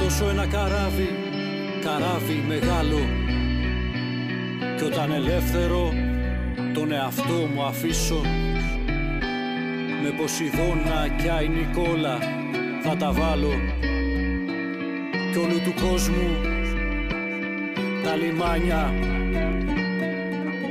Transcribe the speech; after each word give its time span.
Θα 0.00 0.06
αρματώσω 0.06 0.28
ένα 0.28 0.46
καράβι, 0.46 1.08
καράβι 1.82 2.44
μεγάλο. 2.48 2.98
Κι 4.76 4.84
όταν 4.84 5.12
ελεύθερο 5.12 5.92
τον 6.74 6.92
εαυτό 6.92 7.46
μου 7.54 7.62
αφήσω 7.62 8.20
Με 10.02 10.10
Ποσειδώνα 10.16 11.08
κι 11.16 11.28
Άι 11.28 11.48
Νικόλα 11.48 12.18
θα 12.82 12.96
τα 12.96 13.12
βάλω. 13.12 13.50
Κι 15.32 15.38
όλου 15.38 15.60
του 15.62 15.74
κόσμου 15.80 16.28
τα 18.04 18.16
λιμάνια 18.16 18.92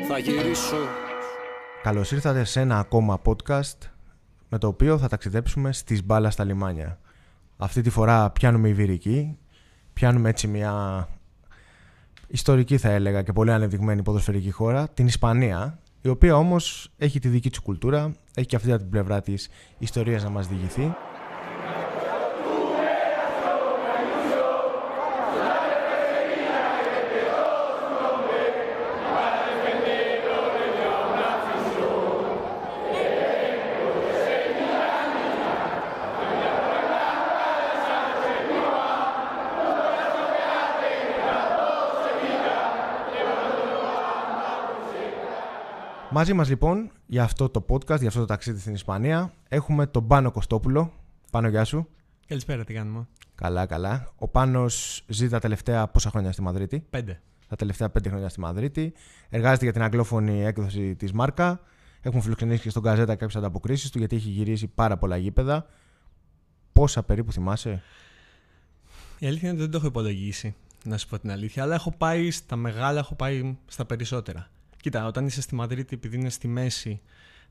θα 0.07 0.17
γυρίσω. 0.17 0.87
Καλώς 1.83 2.11
ήρθατε 2.11 2.43
σε 2.43 2.59
ένα 2.59 2.79
ακόμα 2.79 3.21
podcast 3.25 3.77
με 4.49 4.57
το 4.57 4.67
οποίο 4.67 4.97
θα 4.97 5.07
ταξιδέψουμε 5.07 5.73
στις 5.73 6.05
μπάλα 6.05 6.29
στα 6.29 6.43
λιμάνια. 6.43 6.99
Αυτή 7.61 7.81
τη 7.81 7.89
φορά 7.89 8.29
πιάνουμε 8.29 8.69
Ιβηρική, 8.69 9.37
πιάνουμε 9.93 10.29
έτσι 10.29 10.47
μια 10.47 11.07
ιστορική 12.27 12.77
θα 12.77 12.89
έλεγα 12.89 13.21
και 13.21 13.33
πολύ 13.33 13.51
ανεπτυγμένη 13.51 14.01
ποδοσφαιρική 14.01 14.51
χώρα, 14.51 14.89
την 14.89 15.05
Ισπανία, 15.05 15.79
η 16.01 16.07
οποία 16.07 16.35
όμως 16.35 16.91
έχει 16.97 17.19
τη 17.19 17.27
δική 17.27 17.49
της 17.49 17.59
κουλτούρα, 17.59 18.11
έχει 18.35 18.47
και 18.47 18.55
αυτή 18.55 18.77
την 18.77 18.89
πλευρά 18.89 19.21
της 19.21 19.49
ιστορίας 19.77 20.23
να 20.23 20.29
μας 20.29 20.47
διηγηθεί. 20.47 20.95
Μαζί 46.19 46.33
μας 46.33 46.49
λοιπόν 46.49 46.91
για 47.05 47.23
αυτό 47.23 47.49
το 47.49 47.65
podcast, 47.69 47.99
για 47.99 48.07
αυτό 48.07 48.19
το 48.19 48.25
ταξίδι 48.25 48.59
στην 48.59 48.73
Ισπανία 48.73 49.33
έχουμε 49.49 49.87
τον 49.87 50.07
Πάνο 50.07 50.31
Κωστόπουλο. 50.31 50.93
Πάνο, 51.31 51.47
γεια 51.47 51.63
σου. 51.63 51.87
Καλησπέρα, 52.27 52.63
τι 52.63 52.73
κάνουμε; 52.73 53.07
Καλά, 53.35 53.65
καλά. 53.65 54.11
Ο 54.15 54.27
Πάνος 54.27 55.03
ζει 55.07 55.29
τα 55.29 55.39
τελευταία 55.39 55.87
πόσα 55.87 56.09
χρόνια 56.09 56.31
στη 56.31 56.41
Μαδρίτη; 56.41 56.85
Πέντε. 56.89 57.21
Τα 57.47 57.55
τελευταία 57.55 57.89
πέντε 57.89 58.09
χρόνια 58.09 58.29
στη 58.29 58.39
Μαδρίτη. 58.39 58.93
Εργάζεται 59.29 59.63
για 59.63 59.73
την 59.73 59.81
αγγλόφωνη 59.81 60.43
έκδοση 60.43 60.95
της 60.95 61.11
Μάρκα. 61.11 61.59
Έχουμε 62.01 62.21
φιλοξενήσει 62.21 62.61
και 62.61 62.69
στον 62.69 62.83
Καζέτα 62.83 63.15
κάποιες 63.15 63.35
ανταποκρίσεις 63.35 63.89
του 63.89 63.97
γιατί 63.97 64.15
έχει 64.15 64.29
γυρίσει 64.29 64.67
πάρα 64.67 64.97
πολλά 64.97 65.17
γήπεδα. 65.17 65.65
Πόσα 66.73 67.03
περίπου 67.03 67.31
θυμάσαι, 67.31 67.81
Η 69.19 69.27
αλήθεια 69.27 69.49
είναι 69.49 69.57
ότι 69.57 69.61
δεν 69.61 69.71
το 69.71 69.77
έχω 69.77 69.87
υπολογίσει, 69.87 70.55
να 70.85 70.97
σου 70.97 71.07
πω 71.07 71.19
την 71.19 71.31
αλήθεια. 71.31 71.63
Αλλά 71.63 71.75
έχω 71.75 71.93
πάει 71.97 72.31
στα 72.31 72.55
μεγάλα, 72.55 72.99
έχω 72.99 73.15
πάει 73.15 73.57
στα 73.67 73.85
περισσότερα. 73.85 74.49
Κοίτα, 74.81 75.05
όταν 75.05 75.25
είσαι 75.25 75.41
στη 75.41 75.55
Μαδρίτη, 75.55 75.95
επειδή 75.95 76.15
είναι 76.15 76.29
στη 76.29 76.47
μέση 76.47 77.01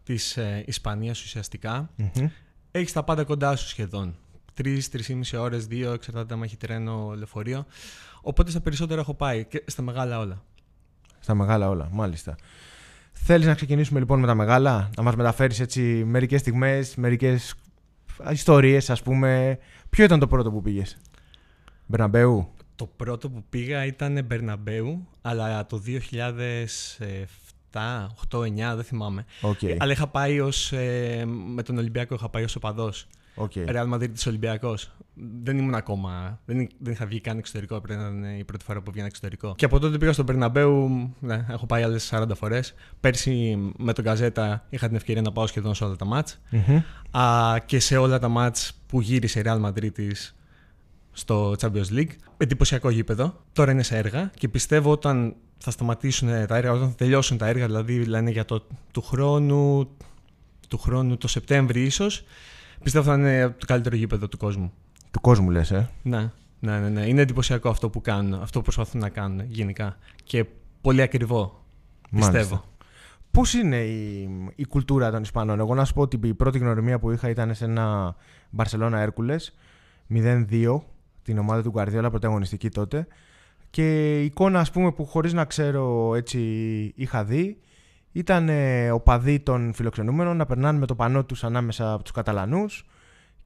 της 0.02 0.36
ε, 0.36 0.62
Ισπανίας 0.66 1.22
ουσιαστικά, 1.22 1.90
mm 1.98 2.28
έχεις 2.70 2.92
τα 2.92 3.04
πάντα 3.04 3.24
κοντά 3.24 3.56
σου 3.56 3.68
σχεδόν. 3.68 4.16
Τρει-τρει 4.54 5.24
ώρες, 5.36 5.66
δύο, 5.66 5.92
εξαρτάται 5.92 6.34
αν 6.34 6.42
έχει 6.42 6.56
τρένο, 6.56 7.12
λεωφορείο. 7.16 7.66
Οπότε 8.20 8.50
στα 8.50 8.60
περισσότερα 8.60 9.00
έχω 9.00 9.14
πάει 9.14 9.44
και 9.44 9.62
στα 9.66 9.82
μεγάλα 9.82 10.18
όλα. 10.18 10.42
Στα 11.18 11.34
μεγάλα 11.34 11.68
όλα, 11.68 11.88
μάλιστα. 11.92 12.36
Θέλεις 13.12 13.46
να 13.46 13.54
ξεκινήσουμε 13.54 13.98
λοιπόν 13.98 14.20
με 14.20 14.26
τα 14.26 14.34
μεγάλα, 14.34 14.90
να 14.96 15.02
μας 15.02 15.16
μεταφέρεις 15.16 15.60
έτσι 15.60 15.80
μερικές 16.04 16.40
στιγμές, 16.40 16.94
μερικές 16.94 17.54
ιστορίες, 18.30 18.90
ας 18.90 19.02
πούμε. 19.02 19.58
Ποιο 19.90 20.04
ήταν 20.04 20.18
το 20.18 20.26
πρώτο 20.26 20.50
που 20.50 20.62
πήγες, 20.62 20.98
Μπερναμπέου; 21.86 22.52
Το 22.78 22.86
πρώτο 22.96 23.30
που 23.30 23.44
πήγα 23.50 23.84
ήταν 23.84 24.24
Μπερναμπέου, 24.24 25.08
αλλά 25.22 25.66
το 25.66 25.82
2007, 25.86 25.90
8, 28.30 28.38
9, 28.38 28.74
δεν 28.74 28.84
θυμάμαι. 28.84 29.24
Okay. 29.42 29.76
Αλλά 29.78 29.92
είχα 29.92 30.06
πάει 30.06 30.40
ως, 30.40 30.72
ε, 30.72 31.24
με 31.54 31.62
τον 31.62 31.78
Ολυμπιακό, 31.78 32.14
είχα 32.14 32.28
πάει 32.28 32.44
ως 32.44 32.56
οπαδός. 32.56 33.06
Okay. 33.36 33.68
Real 33.68 33.94
Madrid 33.94 34.10
της 34.12 34.26
Ολυμπιακός. 34.26 34.90
Δεν 35.42 35.58
ήμουν 35.58 35.74
ακόμα, 35.74 36.40
δεν, 36.44 36.68
δεν 36.78 36.92
είχα 36.92 37.06
βγει 37.06 37.20
καν 37.20 37.38
εξωτερικό, 37.38 37.80
πρέπει 37.80 38.00
να 38.00 38.06
ήταν 38.06 38.38
η 38.38 38.44
πρώτη 38.44 38.64
φορά 38.64 38.80
που 38.80 38.90
βγαίνα 38.90 39.06
εξωτερικό. 39.06 39.54
Και 39.56 39.64
από 39.64 39.78
τότε 39.78 39.98
πήγα 39.98 40.12
στον 40.12 40.24
Μπερναμπέου, 40.24 40.88
ναι, 41.20 41.46
έχω 41.48 41.66
πάει 41.66 41.82
άλλες 41.82 42.12
40 42.12 42.24
φορές. 42.34 42.74
Πέρσι 43.00 43.58
με 43.76 43.92
τον 43.92 44.04
Καζέτα 44.04 44.66
είχα 44.70 44.86
την 44.86 44.96
ευκαιρία 44.96 45.22
να 45.22 45.32
πάω 45.32 45.46
σχεδόν 45.46 45.74
σε 45.74 45.84
όλα 45.84 45.96
τα 45.96 46.04
μάτς. 46.04 46.40
Mm-hmm. 46.52 46.82
Α, 47.18 47.58
και 47.66 47.80
σε 47.80 47.96
όλα 47.96 48.18
τα 48.18 48.28
μάτς 48.28 48.72
που 48.86 49.00
γύρισε 49.00 49.40
η 49.40 49.42
Real 49.46 49.64
Madrid 49.64 49.92
της 49.92 50.37
στο 51.18 51.54
Champions 51.60 51.90
League. 51.90 52.10
Εντυπωσιακό 52.36 52.90
γήπεδο. 52.90 53.34
Τώρα 53.52 53.72
είναι 53.72 53.82
σε 53.82 53.96
έργα 53.96 54.30
και 54.34 54.48
πιστεύω 54.48 54.90
όταν 54.90 55.34
θα 55.58 55.70
σταματήσουν 55.70 56.28
τα 56.28 56.56
έργα, 56.56 56.72
όταν 56.72 56.88
θα 56.88 56.94
τελειώσουν 56.94 57.38
τα 57.38 57.46
έργα, 57.46 57.66
δηλαδή 57.66 58.04
λένε 58.04 58.30
για 58.30 58.44
το 58.44 58.66
του 58.92 59.02
χρόνου, 59.02 59.88
του 60.68 60.78
χρόνου 60.78 61.16
το 61.16 61.28
Σεπτέμβρη 61.28 61.82
ίσως, 61.82 62.24
πιστεύω 62.82 63.04
θα 63.04 63.14
είναι 63.14 63.54
το 63.58 63.66
καλύτερο 63.66 63.96
γήπεδο 63.96 64.28
του 64.28 64.36
κόσμου. 64.36 64.72
Του 65.10 65.20
κόσμου 65.20 65.50
λες, 65.50 65.70
ε; 65.70 65.90
Ναι, 66.02 66.30
ναι, 66.60 66.78
ναι, 66.78 66.88
ναι. 66.88 67.06
Είναι 67.06 67.20
εντυπωσιακό 67.20 67.68
αυτό 67.68 67.90
που 67.90 68.00
κάνουν, 68.00 68.34
αυτό 68.34 68.58
που 68.58 68.64
προσπαθούν 68.64 69.00
να 69.00 69.08
κάνουν 69.08 69.40
γενικά. 69.48 69.96
Και 70.24 70.44
πολύ 70.80 71.02
ακριβό, 71.02 71.64
πιστεύω. 72.10 72.64
Πώς 73.30 73.54
είναι 73.54 73.76
η, 73.76 74.28
η 74.56 74.66
κουλτούρα 74.66 75.10
των 75.10 75.22
Ισπανών; 75.22 75.58
Εγώ 75.60 75.74
να 75.74 75.84
σου 75.84 75.94
πω 75.94 76.00
ότι 76.00 76.18
η 76.22 76.34
πρώτη 76.34 76.58
γνωριμία 76.58 76.98
που 76.98 77.10
είχα 77.10 77.28
ήταν 77.28 77.54
σε 77.54 77.64
ένα 77.64 78.16
Barcelona 78.56 79.06
Hércules 79.06 79.38
0-2 80.14 80.80
την 81.28 81.38
ομάδα 81.38 81.62
του 81.62 81.70
Γκαρδιόλα 81.70 82.10
πρωταγωνιστική 82.10 82.68
τότε 82.68 83.06
και 83.70 84.18
η 84.20 84.24
εικόνα 84.24 84.60
ας 84.60 84.70
πούμε 84.70 84.92
που 84.92 85.04
χωρίς 85.04 85.32
να 85.32 85.44
ξέρω 85.44 86.14
έτσι 86.14 86.40
είχα 86.96 87.24
δει 87.24 87.58
ήταν 88.12 88.48
ε, 88.48 88.90
οπαδοί 88.90 89.40
των 89.40 89.72
φιλοξενούμενων 89.72 90.36
να 90.36 90.46
περνάνε 90.46 90.78
με 90.78 90.86
το 90.86 90.94
πανό 90.94 91.24
τους 91.24 91.44
ανάμεσα 91.44 91.92
από 91.92 92.02
τους 92.02 92.12
Καταλανούς 92.12 92.86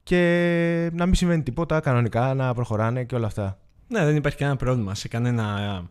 και 0.03 0.89
να 0.93 1.05
μην 1.05 1.15
συμβαίνει 1.15 1.43
τίποτα 1.43 1.79
κανονικά 1.79 2.33
να 2.33 2.53
προχωράνε 2.53 3.03
και 3.03 3.15
όλα 3.15 3.25
αυτά. 3.25 3.59
Ναι, 3.87 4.05
δεν 4.05 4.15
υπάρχει 4.15 4.37
κανένα 4.37 4.57
πρόβλημα 4.57 4.95
σε 4.95 5.07
κανένα, 5.07 5.87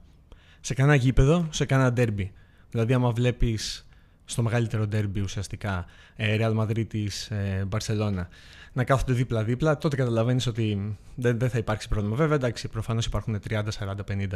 σε 0.61 0.75
κανένα 0.75 0.97
γήπεδο, 0.97 1.47
σε 1.51 1.65
κανένα 1.65 1.93
ντέρμπι. 1.93 2.33
Δηλαδή 2.71 2.93
άμα 2.93 3.11
βλέπεις 3.11 3.89
στο 4.25 4.43
μεγαλύτερο 4.43 4.87
ντέρμπι 4.87 5.21
ουσιαστικά 5.21 5.85
ε, 6.17 6.37
Real 6.41 6.57
Madrid 6.57 6.87
της 6.87 7.31
ε, 7.31 7.69
Barcelona 7.71 8.27
να 8.73 8.85
κάθονται 8.85 9.13
δίπλα-δίπλα, 9.13 9.79
τότε 9.79 9.97
καταλαβαίνεις 9.97 10.47
ότι 10.47 10.97
δεν, 11.15 11.39
δεν 11.39 11.51
θα 11.51 11.59
υπάρξει 11.59 11.89
πρόβλημα. 11.89 12.17
Βέβαια, 12.17 12.37
εντάξει, 12.37 12.69
προφανώς 12.69 13.07
υπάρχουν 13.07 13.41
30, 13.49 13.55
40, 13.55 13.63
50 14.11 14.27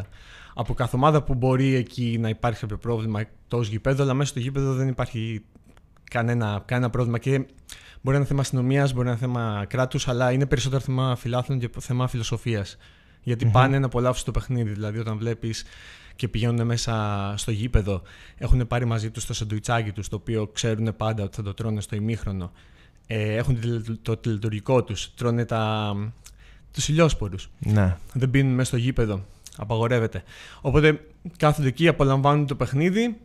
από 0.55 0.75
κάθε 0.75 0.97
ομάδα 0.97 1.23
που 1.23 1.35
μπορεί 1.35 1.75
εκεί 1.75 2.19
να 2.21 2.29
υπάρχει 2.29 2.61
κάποιο 2.61 2.79
πρόβλημα 2.79 3.21
εκτός 3.21 3.69
γηπέδου, 3.69 4.03
αλλά 4.03 4.15
μέσα 4.15 4.31
στο 4.31 4.39
γήπεδο 4.39 4.75
δεν 4.75 4.89
υπάρχει 4.89 5.45
κανένα, 6.11 6.63
κανένα 6.65 6.91
πρόβλημα. 6.91 7.19
Και 7.19 7.31
μπορεί 7.31 7.49
να 8.03 8.17
είναι 8.17 8.25
θέμα 8.25 8.41
αστυνομίας, 8.41 8.93
μπορεί 8.93 9.05
να 9.05 9.11
είναι 9.11 9.21
θέμα 9.21 9.65
κράτους, 9.69 10.09
αλλά 10.09 10.33
είναι 10.33 10.47
περισσότερο 10.47 10.81
θέμα 10.81 11.17
φιλάθλων 11.17 11.59
και 11.59 11.71
θέμα 11.79 12.09
φιλοσοφίας. 12.09 12.77
Γιατί 13.23 13.47
mm-hmm. 13.49 13.53
πάνε 13.53 13.79
να 13.79 13.87
απολαύσουν 13.87 14.25
το 14.25 14.31
παιχνίδι. 14.31 14.71
Δηλαδή, 14.71 14.99
όταν 14.99 15.19
βλέπεις 15.19 15.65
και 16.17 16.29
πηγαίνουν 16.29 16.67
μέσα 16.67 17.35
στο 17.37 17.51
γήπεδο, 17.51 18.03
έχουν 18.37 18.67
πάρει 18.67 18.85
μαζί 18.85 19.11
τους 19.11 19.27
το 19.27 19.35
σαντουιτσάκι 19.35 19.93
τους, 19.93 20.09
το 20.09 20.17
οποίο 20.17 20.47
ξέρουν 20.47 20.97
πάντα 20.97 21.23
ότι 21.23 21.37
θα 21.37 21.43
το 21.43 21.55
τρώνε 21.55 21.81
στο 21.81 21.97
ημίχρονο 21.97 22.53
ε, 23.07 23.37
έχουν 23.37 23.59
το 24.03 24.17
τηλετουργικό 24.17 24.85
τους, 24.85 25.15
τρώνε 25.15 25.45
τα, 25.45 25.95
τους 26.73 26.89
ηλιόσπορους. 26.89 27.51
Ναι. 27.59 27.97
Δεν 28.13 28.31
πίνουν 28.31 28.55
μέσα 28.55 28.69
στο 28.69 28.77
γήπεδο. 28.77 29.25
Απαγορεύεται. 29.57 30.23
Οπότε 30.61 31.01
κάθονται 31.37 31.69
εκεί, 31.69 31.89
απολαμβάνουν 31.89 32.47
το 32.47 32.55
παιχνίδι, 32.55 33.17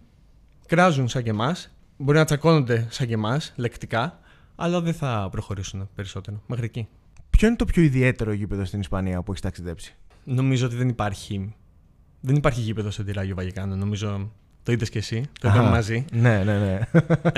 κράζουν 0.66 1.08
σαν 1.08 1.24
και 1.24 1.30
εμάς. 1.30 1.72
Μπορεί 1.98 2.18
να 2.18 2.26
τσακώνονται 2.26 2.88
σαν 2.90 3.08
και 3.08 3.14
εμάς, 3.14 3.54
λεκτικά, 3.56 4.20
αλλά 4.56 4.82
δεν 4.82 4.94
θα 4.94 5.28
προχωρήσουν 5.32 5.90
περισσότερο 5.96 6.42
μέχρι 6.48 6.66
εκεί. 6.66 6.88
Ποιο 7.30 7.48
είναι 7.48 7.56
το 7.56 7.66
πιο 7.66 7.82
ιδιαίτερο 7.82 8.32
γήπεδο 8.32 8.66
στην 8.66 8.80
Ισπανία 8.80 9.22
που 9.22 9.32
έχεις 9.32 9.44
ταξιδέψει, 9.44 9.96
Νομίζω 10.24 10.66
ότι 10.66 10.76
δεν 10.76 10.90
υπάρχει. 10.90 11.56
Δεν 12.22 12.36
υπάρχει 12.36 12.62
γήπεδο 12.62 12.92
σε 12.92 13.04
τυράγιο 13.04 13.36
Βαγικάνο. 13.36 13.76
Νομίζω 13.76 14.32
το 14.64 14.72
είδες 14.72 14.90
και 14.90 14.98
εσύ. 14.98 15.24
Το 15.40 15.48
είδαμε 15.48 15.70
μαζί. 15.70 16.06
Ναι, 16.12 16.44
ναι, 16.44 16.58
ναι. 16.58 16.80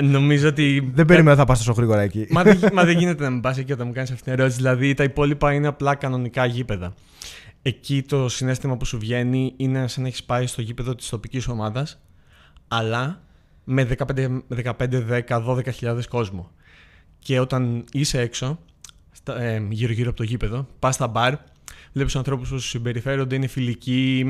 Νομίζω 0.02 0.48
ότι. 0.48 0.90
Δεν 0.94 1.04
περίμενα 1.04 1.36
θα 1.36 1.44
πας 1.44 1.58
τόσο 1.58 1.72
γρήγορα 1.72 2.00
εκεί. 2.00 2.26
Μα, 2.30 2.42
δεν, 2.42 2.58
μα 2.72 2.84
δεν 2.84 2.98
γίνεται 2.98 3.22
να 3.22 3.30
μην 3.30 3.40
πας 3.40 3.58
εκεί 3.58 3.72
όταν 3.72 3.86
μου 3.86 3.92
κάνεις 3.92 4.10
αυτή 4.10 4.22
την 4.22 4.32
ερώτηση. 4.32 4.56
Δηλαδή 4.56 4.94
τα 4.94 5.04
υπόλοιπα 5.04 5.52
είναι 5.52 5.66
απλά 5.66 5.94
κανονικά 5.94 6.46
γήπεδα. 6.46 6.94
Εκεί 7.62 8.02
το 8.02 8.28
συνέστημα 8.28 8.76
που 8.76 8.84
σου 8.84 8.98
βγαίνει 8.98 9.52
είναι 9.56 9.88
σαν 9.88 10.02
να 10.02 10.08
έχεις 10.08 10.24
πάει 10.24 10.46
στο 10.46 10.62
γήπεδο 10.62 10.94
της 10.94 11.08
τοπικής 11.08 11.48
ομάδας, 11.48 12.02
αλλά 12.68 13.22
με 13.64 13.88
15, 14.06 14.42
15 14.64 14.72
10, 15.28 15.44
12.000 15.80 16.00
κόσμο. 16.08 16.50
Και 17.18 17.40
όταν 17.40 17.84
είσαι 17.92 18.20
έξω, 18.20 18.58
γύρω-γύρω 19.68 20.08
από 20.08 20.16
το 20.16 20.22
γήπεδο, 20.22 20.66
πας 20.78 20.94
στα 20.94 21.06
μπαρ, 21.06 21.34
βλέπεις 21.92 22.16
ανθρώπους 22.16 22.48
που 22.48 22.58
σου 22.58 22.68
συμπεριφέρονται, 22.68 23.34
είναι 23.34 23.46
φιλικοί, 23.46 24.24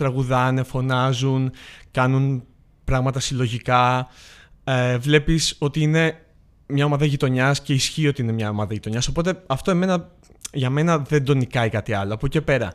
τραγουδάνε, 0.00 0.62
φωνάζουν, 0.62 1.50
κάνουν 1.90 2.42
πράγματα 2.84 3.20
συλλογικά. 3.20 4.08
Ε, 4.64 4.98
βλέπεις 4.98 5.56
ότι 5.58 5.80
είναι 5.80 6.26
μια 6.66 6.84
ομάδα 6.84 7.04
γειτονιάς 7.04 7.62
και 7.62 7.72
ισχύει 7.72 8.08
ότι 8.08 8.22
είναι 8.22 8.32
μια 8.32 8.48
ομάδα 8.48 8.72
γειτονιάς. 8.72 9.08
Οπότε 9.08 9.42
αυτό 9.46 9.70
εμένα 9.70 10.10
για 10.52 10.70
μένα 10.70 10.98
δεν 10.98 11.24
τον 11.24 11.36
νικάει 11.36 11.68
κάτι 11.68 11.92
άλλο. 11.92 12.14
Από 12.14 12.26
εκεί 12.26 12.38
και 12.38 12.44
πέρα, 12.44 12.72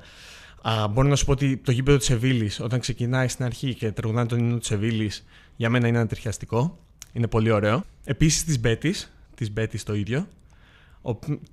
α, 0.62 0.88
μπορώ 0.88 1.08
να 1.08 1.16
σου 1.16 1.26
πω 1.26 1.32
ότι 1.32 1.58
το 1.58 1.72
γήπεδο 1.72 1.98
της 1.98 2.06
Σεβίλη, 2.06 2.52
όταν 2.60 2.80
ξεκινάει 2.80 3.28
στην 3.28 3.46
αρχή 3.46 3.74
και 3.74 3.92
τραγουδάνε 3.92 4.28
τον 4.28 4.40
ύμνο 4.40 4.58
της 4.58 4.68
Σεβίλη, 4.68 5.12
για 5.56 5.70
μένα 5.70 5.88
είναι 5.88 5.98
ανατριχιαστικό. 5.98 6.80
Είναι 7.14 7.28
πολύ 7.28 7.52
ωραίο. 7.52 7.84
Επίσης 8.04 8.44
της 8.44 8.60
Μπέτης, 8.60 9.14
της 9.36 9.52
Μπέτης 9.52 9.84
το 9.84 9.94
ίδιο. 9.94 10.28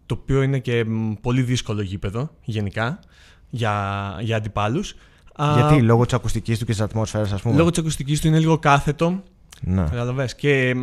Το 0.06 0.18
οποίο 0.20 0.42
είναι 0.42 0.58
και 0.58 0.86
πολύ 1.20 1.42
δύσκολο 1.42 1.82
γήπεδο 1.82 2.30
γενικά 2.44 2.98
για, 3.50 4.16
για 4.20 4.36
αντιπάλους. 4.36 4.94
Γιατί, 5.36 5.82
λόγω 5.82 6.04
της 6.04 6.14
ακουστικής 6.14 6.58
του 6.58 6.64
και 6.64 6.72
της 6.72 6.80
ατμόσφαιρας, 6.80 7.32
ας 7.32 7.42
πούμε. 7.42 7.56
Λόγω 7.56 7.70
της 7.70 7.78
ακουστικής 7.78 8.20
του 8.20 8.26
είναι 8.26 8.38
λίγο 8.38 8.58
κάθετο. 8.58 9.22
Ναι. 9.60 9.82
Καταλαβες. 9.82 10.34
Και 10.34 10.74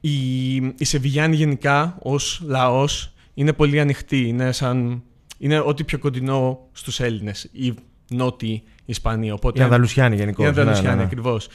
η, 0.00 0.54
η 0.56 0.84
Σεβιγιάννη 0.84 1.36
γενικά 1.36 1.96
ως 2.02 2.42
λαός 2.46 3.12
είναι 3.34 3.52
πολύ 3.52 3.80
ανοιχτή. 3.80 4.28
Είναι, 4.28 4.52
σαν, 4.52 5.02
είναι 5.38 5.58
ό,τι 5.60 5.84
πιο 5.84 5.98
κοντινό 5.98 6.58
στους 6.72 7.00
Έλληνες. 7.00 7.48
Οι 7.52 7.74
νότιοι 8.08 8.62
Ισπανοί. 8.84 9.30
Οπότε, 9.30 9.60
οι 9.60 9.62
Ανδαλουσιάνοι 9.62 10.16
γενικώς. 10.16 10.44
Οι 10.44 10.48
Ανδαλουσιάνοι 10.48 10.86
ναι, 10.86 10.90
ναι, 10.90 10.96
ναι. 10.96 11.02
ακριβώς. 11.02 11.48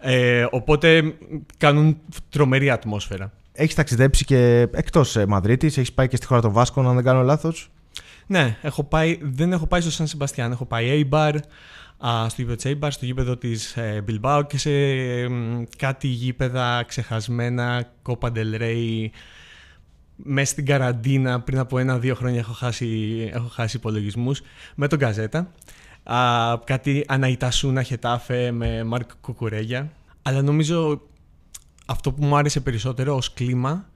Ε, 0.00 0.46
οπότε 0.50 1.14
κάνουν 1.58 1.96
τρομερή 2.28 2.70
ατμόσφαιρα. 2.70 3.32
Έχεις 3.52 3.74
ταξιδέψει 3.74 4.24
και 4.24 4.68
εκτός 4.72 5.16
ε, 5.16 5.26
Μαδρίτης, 5.26 5.78
έχεις 5.78 5.92
πάει 5.92 6.08
και 6.08 6.16
στη 6.16 6.26
χώρα 6.26 6.40
των 6.40 6.52
Βάσκων, 6.52 6.88
αν 6.88 6.94
δεν 6.94 7.04
κάνω 7.04 7.22
λάθος. 7.22 7.70
Ναι, 8.26 8.56
έχω 8.62 8.84
πάει, 8.84 9.18
δεν 9.22 9.52
έχω 9.52 9.66
πάει 9.66 9.80
στο 9.80 9.90
Σαν 9.90 10.06
Σεμπαστιάν. 10.06 10.52
Έχω 10.52 10.64
πάει 10.64 11.08
Eibar, 11.10 11.34
στο 12.28 12.42
γήπεδο 12.42 12.56
της 12.56 12.72
Eibar, 12.72 12.88
στο 12.90 13.04
γήπεδο 13.04 13.36
της 13.36 13.76
ε, 13.76 14.04
Bilbao 14.08 14.42
και 14.46 14.58
σε 14.58 14.70
κάτι 15.78 16.06
γήπεδα 16.06 16.84
ξεχασμένα, 16.86 17.90
Copa 18.02 18.28
del 18.32 18.60
Rey, 18.60 19.08
μέσα 20.16 20.52
στην 20.52 20.66
καραντίνα 20.66 21.40
πριν 21.40 21.58
από 21.58 21.78
ένα-δύο 21.78 22.14
χρόνια 22.14 22.38
έχω 22.38 22.52
χάσει, 22.52 22.88
έχω 23.32 23.48
χάσει 23.48 23.76
υπολογισμούς 23.76 24.42
με 24.74 24.88
τον 24.88 24.98
Καζέτα. 24.98 25.52
Α, 26.02 26.18
κάτι 26.64 27.04
Αναϊτασούνα 27.08 27.82
Χετάφε 27.82 28.50
με 28.50 28.84
Μάρκ 28.84 29.10
Κουκουρέγια. 29.20 29.92
Αλλά 30.22 30.42
νομίζω 30.42 31.00
αυτό 31.86 32.12
που 32.12 32.24
μου 32.24 32.36
άρεσε 32.36 32.60
περισσότερο 32.60 33.16
ως 33.16 33.32
κλίμα 33.32 33.88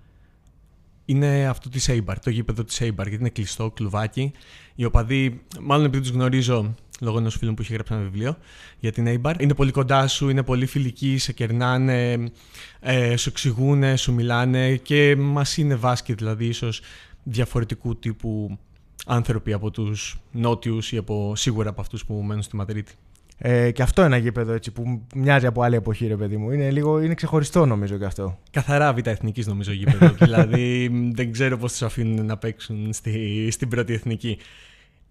είναι 1.09 1.47
αυτό 1.47 1.69
της 1.69 1.91
Eibar, 1.91 2.15
το 2.23 2.31
γήπεδο 2.31 2.65
της 2.65 2.81
Eibar, 2.83 2.95
γιατί 2.95 3.15
είναι 3.15 3.29
κλειστό, 3.29 3.71
κλουβάκι. 3.71 4.33
Οι 4.75 4.85
οπαδοί, 4.85 5.41
μάλλον 5.61 5.85
επειδή 5.85 6.03
τους 6.03 6.13
γνωρίζω 6.13 6.75
λόγω 7.01 7.19
ενός 7.19 7.37
φίλου 7.37 7.55
που 7.55 7.63
έχει 7.63 7.73
γράψει 7.73 7.95
ένα 7.95 8.03
βιβλίο 8.03 8.37
για 8.79 8.93
την 8.93 9.07
Eibar, 9.09 9.35
είναι 9.39 9.55
πολύ 9.55 9.71
κοντά 9.71 10.07
σου, 10.07 10.29
είναι 10.29 10.43
πολύ 10.43 10.67
φιλικοί, 10.67 11.19
σε 11.19 11.33
κερνάνε, 11.33 12.31
ε, 12.81 13.17
σου 13.17 13.29
εξηγούν, 13.29 13.97
σου 13.97 14.13
μιλάνε 14.13 14.77
και 14.77 15.17
μας 15.17 15.57
είναι 15.57 15.75
βάσκοι, 15.75 16.15
δηλαδή 16.15 16.47
ίσως 16.47 16.81
διαφορετικού 17.23 17.99
τύπου 17.99 18.59
άνθρωποι 19.07 19.53
από 19.53 19.71
τους 19.71 20.21
νότιους 20.33 20.93
ή 20.93 20.97
από, 20.97 21.33
σίγουρα 21.37 21.71
από 21.71 21.81
αυτούς 21.81 22.05
που 22.05 22.15
μένουν 22.15 22.43
στη 22.43 22.57
Μαδρίτη. 22.57 22.95
Ε, 23.41 23.71
και 23.71 23.83
αυτό 23.83 24.03
ένα 24.03 24.17
γήπεδο 24.17 24.53
έτσι 24.53 24.71
που 24.73 25.03
μοιάζει 25.15 25.47
από 25.47 25.63
άλλη 25.63 25.77
εποχή, 25.77 26.07
ρε 26.07 26.17
παιδί 26.17 26.37
μου. 26.37 26.51
Είναι, 26.51 26.71
λίγο, 26.71 27.01
είναι 27.01 27.15
ξεχωριστό 27.15 27.67
νομίζω 27.67 27.99
και 27.99 28.05
αυτό. 28.05 28.39
Καθαρά 28.51 28.93
β' 28.93 29.07
εθνικής 29.07 29.47
νομίζω 29.47 29.73
γήπεδο. 29.73 30.09
δηλαδή 30.25 30.91
δεν 31.15 31.33
ξέρω 31.33 31.57
πώς 31.59 31.71
τους 31.71 31.83
αφήνουν 31.83 32.27
να 32.27 32.37
παίξουν 32.37 32.93
στη, 32.93 33.49
στην 33.51 33.69
πρώτη 33.69 33.93
εθνική. 33.93 34.39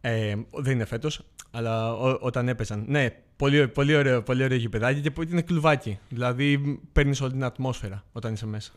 Ε, 0.01 0.35
δεν 0.51 0.74
είναι 0.74 0.85
φέτος, 0.85 1.25
αλλά 1.51 1.94
ό, 1.94 2.18
όταν 2.21 2.47
έπαιζαν. 2.47 2.83
Ναι, 2.88 3.09
πολύ, 3.35 3.68
πολύ, 3.68 3.95
ωραίο, 3.95 4.21
πολύ 4.21 4.44
ωραίο 4.44 4.57
γήπεδάκι 4.57 5.01
και 5.01 5.12
είναι 5.31 5.41
κλουβάκι. 5.41 6.00
Δηλαδή 6.09 6.80
παίρνεις 6.91 7.21
όλη 7.21 7.31
την 7.31 7.44
ατμόσφαιρα 7.44 8.03
όταν 8.12 8.33
είσαι 8.33 8.45
μέσα. 8.45 8.71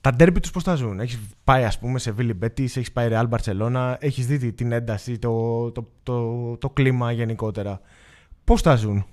Τα 0.00 0.10
ντέρμπι 0.10 0.40
τους 0.40 0.50
πώς 0.50 0.62
τα 0.62 0.74
ζουν; 0.74 1.00
Έχεις 1.00 1.18
πάει, 1.44 1.64
ας 1.64 1.78
πούμε, 1.78 1.98
σε 1.98 2.10
Βίλι 2.10 2.34
Μπέτης, 2.34 2.76
έχεις 2.76 2.92
πάει 2.92 3.08
Real 3.12 3.28
Barcelona, 3.28 3.94
έχεις 3.98 4.26
δει 4.26 4.52
την 4.52 4.72
ένταση, 4.72 5.18
το, 5.18 5.70
το, 5.70 5.88
το, 6.02 6.56
το 6.56 6.70
κλίμα 6.70 7.12
γενικότερα. 7.12 7.80
Πώς 8.50 8.62
τα 8.62 8.76
ζουν; 8.76 9.06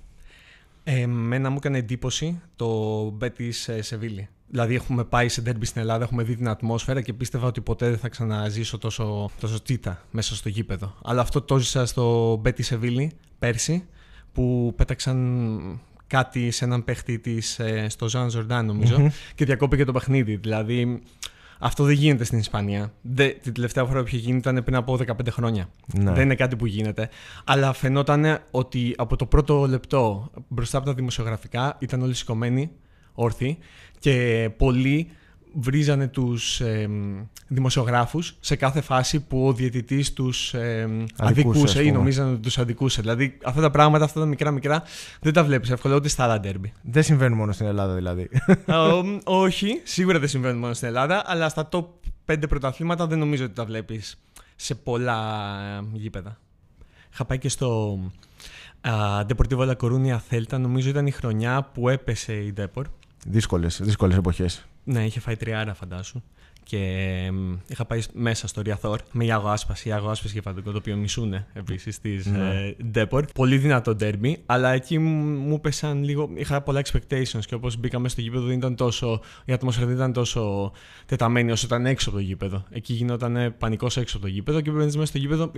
Ε, 0.84 1.06
μένα 1.06 1.50
μου 1.50 1.56
έκανε 1.56 1.78
εντύπωση 1.78 2.40
το 2.56 3.02
Μπέτη 3.10 3.52
Σεβίλη. 3.80 4.28
Δηλαδή, 4.48 4.74
έχουμε 4.74 5.04
πάει 5.04 5.28
σε 5.28 5.40
ντέρμπι 5.40 5.66
στην 5.66 5.80
Ελλάδα, 5.80 6.04
έχουμε 6.04 6.22
δει 6.22 6.36
την 6.36 6.48
ατμόσφαιρα 6.48 7.00
και 7.00 7.12
πίστευα 7.12 7.46
ότι 7.46 7.60
ποτέ 7.60 7.88
δεν 7.88 7.98
θα 7.98 8.08
ξαναζήσω 8.08 8.78
τόσο, 8.78 9.30
τόσο 9.40 9.62
τσίτα 9.62 10.02
μέσα 10.10 10.34
στο 10.34 10.48
γήπεδο. 10.48 10.94
Αλλά 11.04 11.20
αυτό 11.20 11.42
το 11.42 11.58
ζήσα 11.58 11.86
στο 11.86 12.36
Μπέτη 12.40 12.62
Σεβίλη 12.62 13.12
πέρσι, 13.38 13.84
που 14.32 14.72
πέταξαν 14.76 15.80
κάτι 16.06 16.50
σε 16.50 16.64
έναν 16.64 16.84
παίχτη 16.84 17.18
της, 17.18 17.58
ε, 17.58 17.88
στο 17.88 18.08
Ζαν 18.08 18.30
Ζορντάν, 18.30 18.66
νομίζω, 18.66 19.10
και 19.34 19.44
διακόπηκε 19.44 19.84
το 19.84 19.92
παιχνίδι. 19.92 20.36
Δηλαδή, 20.36 21.02
αυτό 21.58 21.84
δεν 21.84 21.94
γίνεται 21.94 22.24
στην 22.24 22.38
Ισπανία. 22.38 22.92
Δε, 23.02 23.28
την 23.28 23.52
τελευταία 23.52 23.84
φορά 23.84 24.00
που 24.00 24.06
είχε 24.06 24.16
γίνει 24.16 24.36
ήταν 24.36 24.64
πριν 24.64 24.76
από 24.76 24.98
15 25.06 25.12
χρόνια. 25.30 25.68
Ναι. 25.94 26.12
Δεν 26.12 26.22
είναι 26.22 26.34
κάτι 26.34 26.56
που 26.56 26.66
γίνεται. 26.66 27.08
Αλλά 27.44 27.72
φαινόταν 27.72 28.38
ότι 28.50 28.94
από 28.96 29.16
το 29.16 29.26
πρώτο 29.26 29.66
λεπτό 29.66 30.30
μπροστά 30.48 30.78
από 30.78 30.86
τα 30.86 30.94
δημοσιογραφικά 30.94 31.76
ήταν 31.78 32.02
όλοι 32.02 32.14
σηκωμένοι, 32.14 32.70
όρθιοι 33.12 33.58
και 33.98 34.50
πολλοί 34.56 35.10
βρίζανε 35.54 36.08
τους 36.08 36.60
ε, 36.60 36.88
δημοσιογράφους 37.48 38.36
σε 38.40 38.56
κάθε 38.56 38.80
φάση 38.80 39.20
που 39.20 39.46
ο 39.46 39.52
διαιτητής 39.52 40.12
τους 40.12 40.54
ε, 40.54 40.88
αδικούσε 41.16 41.82
ή 41.82 41.92
νομίζανε 41.92 42.30
ότι 42.30 42.40
τους 42.40 42.58
αδικούσε. 42.58 43.00
Δηλαδή 43.00 43.38
αυτά 43.44 43.60
τα 43.60 43.70
πράγματα, 43.70 44.04
αυτά 44.04 44.20
τα 44.20 44.26
μικρά 44.26 44.50
μικρά 44.50 44.82
δεν 45.20 45.32
τα 45.32 45.44
βλέπεις 45.44 45.70
εύκολα 45.70 45.94
ούτε 45.94 46.08
στα 46.08 46.24
άλλα 46.24 46.40
ντέρμπι. 46.40 46.72
Δεν 46.82 47.02
συμβαίνουν 47.02 47.38
μόνο 47.38 47.52
στην 47.52 47.66
Ελλάδα 47.66 47.94
δηλαδή. 47.94 48.28
όχι, 49.24 49.80
σίγουρα 49.84 50.18
δεν 50.18 50.28
συμβαίνουν 50.28 50.58
μόνο 50.58 50.74
στην 50.74 50.88
Ελλάδα, 50.88 51.22
αλλά 51.26 51.48
στα 51.48 51.68
top 51.72 51.84
5 52.26 52.36
πρωταθλήματα 52.48 53.06
δεν 53.06 53.18
νομίζω 53.18 53.44
ότι 53.44 53.54
τα 53.54 53.64
βλέπεις 53.64 54.18
σε 54.56 54.74
πολλά 54.74 55.18
γήπεδα. 55.92 56.38
Είχα 57.12 57.24
πάει 57.24 57.38
και 57.38 57.48
στο 57.48 57.98
uh, 58.84 59.26
Deportivo 59.26 59.68
La 59.68 59.74
Coruña 59.80 60.18
Celta, 60.30 60.58
νομίζω 60.58 60.88
ήταν 60.88 61.06
η 61.06 61.10
χρονιά 61.10 61.70
που 61.74 61.88
έπεσε 61.88 62.32
η 62.32 62.54
Depor 62.56 62.82
Δύσκολες, 63.26 63.80
δύσκολες 63.82 64.16
εποχές. 64.16 64.67
Ναι, 64.88 65.04
είχε 65.04 65.20
φάει 65.20 65.36
τριάρα 65.36 65.74
φαντάσου. 65.74 66.22
Και 66.62 67.30
είχα 67.66 67.84
πάει 67.84 68.00
μέσα 68.12 68.46
στο 68.46 68.60
Ριαθόρ 68.60 69.00
με 69.12 69.24
Ιάγο 69.24 69.48
Άσπαση, 69.48 69.88
Ιάγο 69.88 70.10
Άσπαση 70.10 70.34
και 70.34 70.40
Φαντικό, 70.40 70.70
το 70.70 70.76
οποίο 70.76 70.96
μισούν 70.96 71.44
επίσης 71.52 72.00
της 72.00 72.26
ναι. 72.26 72.74
Ντέπορ. 72.84 73.24
Πολύ 73.34 73.58
δυνατό 73.58 73.94
ντέρμπι, 73.94 74.42
αλλά 74.46 74.72
εκεί 74.72 74.98
μου 74.98 75.60
πέσαν 75.60 76.04
λίγο. 76.04 76.30
Είχα 76.34 76.60
πολλά 76.60 76.82
expectations 76.84 77.44
και 77.46 77.54
όπως 77.54 77.76
μπήκαμε 77.76 78.08
στο 78.08 78.20
γήπεδο 78.20 78.46
δεν 78.46 78.56
ήταν 78.56 78.76
τόσο. 78.76 79.20
Η 79.44 79.52
ατμόσφαιρα 79.52 79.86
δεν 79.86 79.96
ήταν 79.96 80.12
τόσο 80.12 80.72
τεταμένη 81.06 81.50
όσο 81.50 81.66
ήταν 81.66 81.86
έξω 81.86 82.08
από 82.08 82.18
το 82.18 82.24
γήπεδο. 82.24 82.64
Εκεί 82.70 82.92
γινόταν 82.92 83.54
πανικός 83.58 83.96
έξω 83.96 84.16
από 84.16 84.26
το 84.26 84.32
γήπεδο 84.32 84.60
και 84.60 84.70
μπαίνεις 84.70 84.94
μέσα 84.94 85.06
στο 85.06 85.18
γήπεδο, 85.18 85.50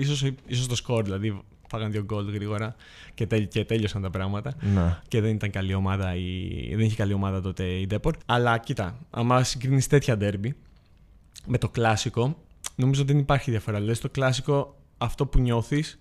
ίσως 0.46 0.66
το 0.68 0.76
σκορ 0.76 1.04
δηλαδή 1.04 1.42
φάγαν 1.70 1.90
δύο 1.90 2.02
γκολ 2.02 2.32
γρήγορα 2.32 2.74
και, 3.14 3.26
τέλει, 3.26 3.46
και 3.46 3.64
τέλειωσαν 3.64 4.02
τα 4.02 4.10
πράγματα. 4.10 4.54
Ναι. 4.60 4.98
Και 5.08 5.20
δεν 5.20 5.34
ήταν 5.34 5.50
καλή 5.50 5.74
ομάδα, 5.74 6.14
η, 6.14 6.74
δεν 6.74 6.84
είχε 6.84 6.96
καλή 6.96 7.12
ομάδα 7.12 7.40
τότε 7.40 7.64
η 7.64 7.86
Ντέπορ. 7.86 8.16
Αλλά 8.26 8.58
κοίτα, 8.58 8.98
άμα 9.10 9.42
συγκρίνεις 9.42 9.86
τέτοια 9.86 10.16
ντέρμπι 10.16 10.56
με 11.46 11.58
το 11.58 11.68
κλασικό, 11.68 12.36
νομίζω 12.74 13.04
δεν 13.04 13.18
υπάρχει 13.18 13.50
διαφορά. 13.50 13.78
Δηλαδή 13.78 13.96
στο 13.96 14.08
κλασικό 14.08 14.76
αυτό 14.98 15.26
που 15.26 15.38
νιώθεις 15.38 16.00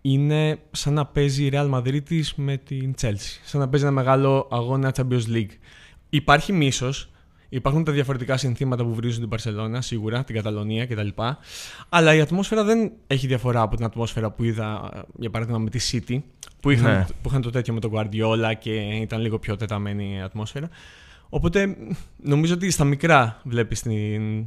είναι 0.00 0.58
σαν 0.70 0.92
να 0.94 1.06
παίζει 1.06 1.44
η 1.44 1.50
Real 1.52 1.70
Madrid 1.70 2.22
με 2.36 2.56
την 2.56 2.94
Chelsea. 3.00 3.38
Σαν 3.44 3.60
να 3.60 3.68
παίζει 3.68 3.84
ένα 3.86 3.94
μεγάλο 3.94 4.48
αγώνα 4.50 4.94
Champions 4.96 5.26
League. 5.26 5.50
Υπάρχει 6.10 6.52
μίσος, 6.52 7.10
Υπάρχουν 7.52 7.84
τα 7.84 7.92
διαφορετικά 7.92 8.36
συνθήματα 8.36 8.84
που 8.84 8.94
βρίζουν 8.94 9.20
την 9.20 9.28
Παρσελώνα, 9.28 9.80
σίγουρα, 9.80 10.24
την 10.24 10.34
Καταλωνία 10.34 10.86
κτλ. 10.86 11.08
Αλλά 11.88 12.14
η 12.14 12.20
ατμόσφαιρα 12.20 12.64
δεν 12.64 12.92
έχει 13.06 13.26
διαφορά 13.26 13.60
από 13.60 13.76
την 13.76 13.84
ατμόσφαιρα 13.84 14.30
που 14.30 14.44
είδα, 14.44 14.90
για 15.18 15.30
παράδειγμα, 15.30 15.58
με 15.58 15.70
τη 15.70 15.78
City, 15.92 16.18
που 16.60 16.70
είχαν, 16.70 16.92
ναι. 16.92 17.06
που 17.22 17.28
είχαν 17.28 17.42
το 17.42 17.50
τέτοιο 17.50 17.74
με 17.74 17.80
τον 17.80 17.90
Guardiola 17.94 18.52
και 18.58 18.70
ήταν 18.80 19.20
λίγο 19.20 19.38
πιο 19.38 19.56
τεταμένη 19.56 20.14
η 20.16 20.20
ατμόσφαιρα. 20.20 20.68
Οπότε 21.28 21.76
νομίζω 22.22 22.54
ότι 22.54 22.70
στα 22.70 22.84
μικρά 22.84 23.40
βλέπεις 23.44 23.82
την, 23.82 24.44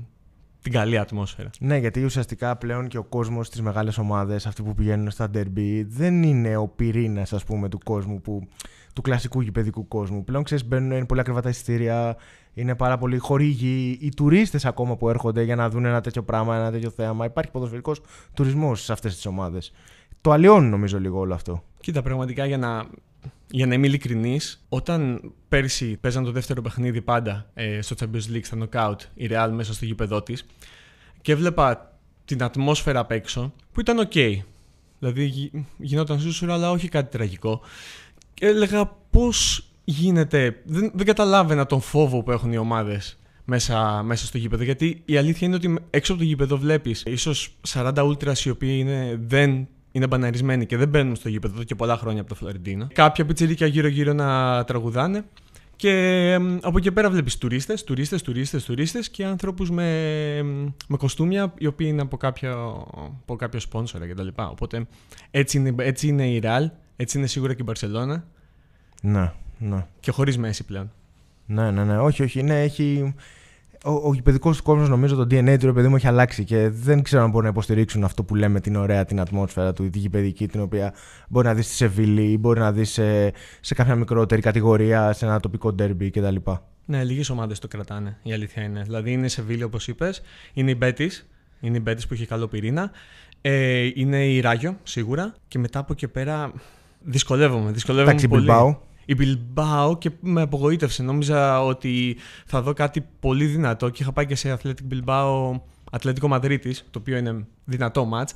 την 0.62 0.72
καλή 0.72 0.98
ατμόσφαιρα. 0.98 1.50
Ναι, 1.60 1.78
γιατί 1.78 2.04
ουσιαστικά 2.04 2.56
πλέον 2.56 2.88
και 2.88 2.98
ο 2.98 3.04
κόσμος 3.04 3.48
στις 3.48 3.62
μεγάλες 3.62 3.98
ομάδες, 3.98 4.46
αυτοί 4.46 4.64
που 4.64 4.74
πηγαίνουν 4.76 5.12
στα 5.12 5.30
derby, 5.34 5.86
δεν 5.88 6.24
είναι 6.24 6.56
ο 6.58 6.68
πυρήνας 6.68 7.34
του 7.70 7.80
κόσμου, 7.84 8.22
που, 8.22 8.48
του 8.94 9.02
κλασικού 9.02 9.42
γηπαιδικού 9.42 9.88
κόσμου. 9.88 10.24
Πλέον 10.24 10.44
ξέρεις, 10.44 10.66
μπαίνουν 10.66 10.92
είναι 10.92 11.06
πολύ 11.06 11.20
ακριβά 11.20 11.42
τα 11.42 11.50
εισιτήρια, 11.50 12.18
είναι 12.54 12.76
πάρα 12.76 12.98
πολύ 12.98 13.18
χορήγοι, 13.18 13.98
οι 14.02 14.10
τουρίστες 14.16 14.66
ακόμα 14.66 14.96
που 14.98 15.10
έρχονται 15.10 15.44
για 15.44 15.56
να 15.56 15.70
δουν 15.70 15.86
ένα 15.86 16.02
τέτοιο 16.02 16.24
πράγμα, 16.24 16.56
ένα 16.56 16.72
τέτοιο 16.72 16.90
θέαμα. 16.90 17.26
Υπάρχει 17.26 17.52
ποδοσφαιρικός 17.52 18.02
τουρισμός 18.34 18.84
σε 18.84 18.92
αυτές 18.92 19.16
τις 19.16 19.26
ομάδες. 19.26 19.72
Το 20.22 20.32
αλλοιώνει 20.32 20.70
νομίζω 20.70 21.00
λίγο 21.00 21.20
όλο 21.20 21.34
αυτό. 21.34 21.64
Κοίτα, 21.80 22.02
πραγματικά 22.02 22.46
για 22.46 22.58
να, 22.58 22.86
για 23.50 23.66
να 23.66 23.74
είμαι 23.74 23.88
ειλικρινής, 23.88 24.66
όταν 24.70 25.32
πέρσι 25.50 25.98
παίζαν 25.98 26.24
το 26.24 26.32
δεύτερο 26.32 26.62
παιχνίδι 26.62 27.02
πάντα 27.02 27.50
ε, 27.54 27.82
στο 27.82 27.96
Champions 28.00 28.36
League, 28.36 28.44
στα 28.44 28.58
Knockout, 28.60 28.98
η 29.14 29.28
Real 29.32 29.50
μέσα 29.54 29.74
στο 29.74 29.86
γήπεδό 29.86 30.24
της, 30.24 30.46
και 31.22 31.32
έβλεπα 31.32 31.98
την 32.26 32.44
ατμόσφαιρα 32.44 33.00
απ' 33.00 33.12
έξω, 33.12 33.54
που 33.72 33.80
ήταν 33.80 34.08
ok. 34.12 34.38
Δηλαδή 35.00 35.52
γινόταν 35.78 36.20
σούσουρα, 36.20 36.54
αλλά 36.54 36.72
όχι 36.72 36.88
κάτι 36.88 37.12
τραγικό. 37.12 37.62
Και 38.34 38.46
έλεγα 38.46 38.86
πώς 39.10 39.68
γίνεται. 39.84 40.62
Δεν, 40.64 40.92
δεν 40.94 41.06
καταλάβαινα 41.06 41.66
τον 41.66 41.82
φόβο 41.82 42.24
που 42.24 42.32
έχουν 42.32 42.52
οι 42.52 42.58
ομάδες 42.58 43.18
μέσα, 43.46 44.04
μέσα 44.04 44.26
στο 44.26 44.38
γήπεδο. 44.38 44.64
Γιατί 44.64 45.02
η 45.06 45.18
αλήθεια 45.18 45.48
είναι 45.48 45.56
ότι 45.56 45.76
έξω 45.90 46.12
από 46.12 46.22
το 46.22 46.28
γήπεδο 46.28 46.58
βλέπεις 46.58 47.04
ίσως 47.06 47.56
40 47.74 47.94
ούλτρας 48.06 48.46
οι 48.46 48.50
οποίοι 48.50 48.76
είναι, 48.80 49.20
δεν 49.28 49.68
είναι 49.92 50.08
μπαναρισμένοι 50.08 50.66
και 50.66 50.78
δεν 50.78 50.90
μπαίνουν 50.90 51.16
στο 51.16 51.30
γήπεδο 51.30 51.54
εδώ 51.54 51.64
και 51.64 51.76
πολλά 51.76 51.98
χρόνια 51.98 52.22
από 52.22 52.30
το 52.30 52.36
Φλωρεντίνο. 52.36 52.88
Κάποια 52.94 53.26
πιτσιρίκια 53.26 53.68
γύρω-γύρω 53.68 54.14
να 54.14 54.64
τραγουδάνε. 54.64 55.26
Και 55.76 56.34
από 56.62 56.78
εκεί 56.78 56.92
πέρα 56.92 57.10
βλέπεις 57.10 57.38
τουρίστες, 57.38 57.84
τουρίστες, 57.84 58.22
τουρίστες, 58.22 58.66
τουρίστες 58.66 59.10
και 59.10 59.26
ανθρώπου 59.26 59.66
με, 59.66 60.42
με 60.88 60.98
κοστούμια 60.98 61.54
οι 61.58 61.68
οποίοι 61.68 61.88
είναι 61.90 62.02
από 62.02 62.18
κάποιο, 62.18 62.86
από 63.22 63.36
κάποιο 63.36 63.60
σπόνσορα 63.60 64.08
κτλ. 64.08 64.28
Οπότε 64.36 64.88
έτσι 65.32 65.58
είναι, 65.58 65.76
έτσι 65.78 66.08
είναι 66.08 66.28
η 66.28 66.42
Real, 66.44 66.66
έτσι 66.96 67.18
είναι 67.18 67.28
σίγουρα 67.28 67.54
και 67.54 67.62
η 67.62 67.66
Μπαρσελόνα. 67.66 68.26
Ναι, 69.02 69.32
ναι. 69.58 69.86
Και 70.00 70.12
χωρίς 70.12 70.38
μέση 70.38 70.64
πλέον. 70.64 70.92
Ναι, 71.46 71.72
ναι, 71.72 71.84
ναι. 71.84 71.98
Όχι, 71.98 72.24
όχι. 72.24 72.44
Ναι, 72.44 72.62
έχει, 72.62 73.14
ο, 73.84 73.92
ο 73.92 74.14
γηπαιδικός 74.14 74.62
κόσμος, 74.62 74.90
νομίζω, 74.90 75.16
το 75.16 75.22
DNA 75.22 75.58
του 75.60 75.74
παιδί 75.74 75.88
μου 75.88 75.96
έχει 75.96 76.08
αλλάξει 76.08 76.44
και 76.44 76.70
δεν 76.70 77.02
ξέρω 77.02 77.24
αν 77.24 77.30
μπορούν 77.30 77.44
να 77.44 77.50
υποστηρίξουν 77.50 78.04
αυτό 78.04 78.24
που 78.24 78.36
λέμε 78.36 78.60
την 78.60 78.76
ωραία 78.76 79.06
την 79.06 79.20
ατμόσφαιρα 79.20 79.74
του, 79.74 79.90
τη 79.90 80.00
γηπαιδική, 80.00 80.48
την 80.48 80.62
οποία 80.62 80.94
μπορεί 81.28 81.48
να 81.48 81.54
δεις 81.54 81.66
στη 81.66 81.76
Σεβίλη 81.76 82.32
ή 82.32 82.38
μπορεί 82.40 82.60
να 82.60 82.72
δεις 82.72 82.90
σε, 82.90 83.32
σε 83.60 83.74
κάποια 83.74 83.96
μικρότερη 83.96 84.42
κατηγορία, 84.42 85.14
σε 85.14 85.26
ένα 85.26 85.40
τοπικό 85.40 85.74
ντέρμπι 85.74 86.10
κτλ. 86.10 86.36
Ναι, 86.86 87.04
λίγες 87.04 87.30
ομάδες 87.30 87.60
το 87.60 87.68
κρατάνε, 87.68 88.18
η 88.24 88.34
αλήθεια 88.34 88.64
είναι. 88.64 88.82
Δηλαδή 88.82 89.12
είναι 89.12 89.26
η 89.26 89.30
Σεβίλη, 89.30 89.64
όπως 89.64 89.88
είπες, 89.88 90.22
είναι 90.54 90.72
η 90.72 90.76
Μπέτης, 90.78 91.30
είναι 91.60 91.78
η 91.78 91.82
Μπέτης 91.84 92.08
που 92.08 92.14
έχει 92.14 92.26
καλό 92.26 92.48
πυρήνα. 92.48 92.92
Ε, 93.42 93.90
είναι 93.94 94.26
η 94.26 94.40
Ράγιο, 94.40 94.78
σίγουρα. 94.84 95.34
Και 95.48 95.60
μετά 95.60 95.80
από 95.80 95.94
εκεί 95.94 96.08
πέρα 96.08 96.54
δυσκολεύομαι. 97.04 97.72
δυσκολεύομαι 97.72 98.12
Εντάξει, 98.12 98.28
πολύ. 98.28 98.48
Bilbao. 98.50 98.76
Η 99.06 99.16
Bilbao 99.20 100.00
και 100.00 100.12
με 100.20 100.42
απογοήτευσε. 100.42 101.04
Νόμιζα 101.04 101.64
ότι 101.64 102.18
θα 102.46 102.62
δω 102.62 102.74
κάτι 102.74 103.06
πολύ 103.20 103.46
δυνατό 103.46 103.90
και 103.90 104.04
είχα 104.04 104.12
πάει 104.12 104.26
και 104.26 104.36
σε 104.36 104.58
Athletic 104.58 104.94
Bilbao 104.94 105.60
Ατλέτικο 105.92 106.28
Μαδρίτης, 106.28 106.86
το 106.92 107.00
οποίο 107.00 107.18
είναι 107.18 107.46
δυνατό 107.66 108.06
μάτς. 108.06 108.34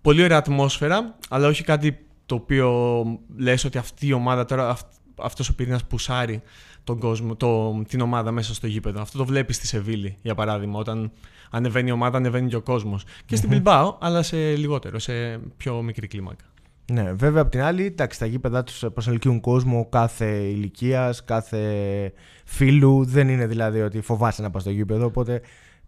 Πολύ 0.00 0.22
ωραία 0.22 0.38
ατμόσφαιρα, 0.38 1.18
αλλά 1.28 1.48
όχι 1.48 1.64
κάτι 1.64 1.98
το 2.26 2.34
οποίο 2.34 3.04
λες 3.36 3.64
ότι 3.64 3.78
αυτή 3.78 4.06
η 4.06 4.12
ομάδα 4.12 4.44
τώρα, 4.44 4.76
αυτός 5.22 5.48
ο 5.48 5.54
πυρήνας 5.54 5.84
πουσάρει 5.84 6.42
τον 6.84 6.98
κόσμο, 6.98 7.36
το, 7.36 7.82
την 7.88 8.00
ομάδα 8.00 8.30
μέσα 8.30 8.54
στο 8.54 8.66
γήπεδο. 8.66 9.00
Αυτό 9.00 9.18
το 9.18 9.24
βλέπεις 9.24 9.56
στη 9.56 9.66
Σεβίλη, 9.66 10.16
για 10.22 10.34
παράδειγμα, 10.34 10.78
όταν 10.78 11.12
ανεβαίνει 11.50 11.88
η 11.88 11.92
ομάδα, 11.92 12.16
ανεβαίνει 12.16 12.48
και 12.48 12.56
ο 12.56 12.62
κόσμος. 12.62 13.04
Και 13.26 13.36
στην 13.36 13.50
Bilbao, 13.52 13.94
αλλά 13.98 14.22
σε 14.22 14.56
λιγότερο, 14.56 14.98
σε 14.98 15.38
πιο 15.56 15.82
μικρή 15.82 16.06
κλίμακα. 16.06 16.44
Ναι, 16.90 17.12
βέβαια 17.12 17.42
απ' 17.42 17.50
την 17.50 17.60
άλλη, 17.62 17.84
εντάξει, 17.84 18.18
τα 18.18 18.26
γήπεδα 18.26 18.64
τους 18.64 18.84
προσελκύουν 18.94 19.40
κόσμο 19.40 19.88
κάθε 19.88 20.26
ηλικίας, 20.26 21.24
κάθε 21.24 22.12
φίλου. 22.44 23.04
Δεν 23.04 23.28
είναι 23.28 23.46
δηλαδή 23.46 23.80
ότι 23.80 24.00
φοβάσαι 24.00 24.42
να 24.42 24.50
πας 24.50 24.62
στο 24.62 24.70
γήπεδο, 24.70 25.04
οπότε 25.04 25.40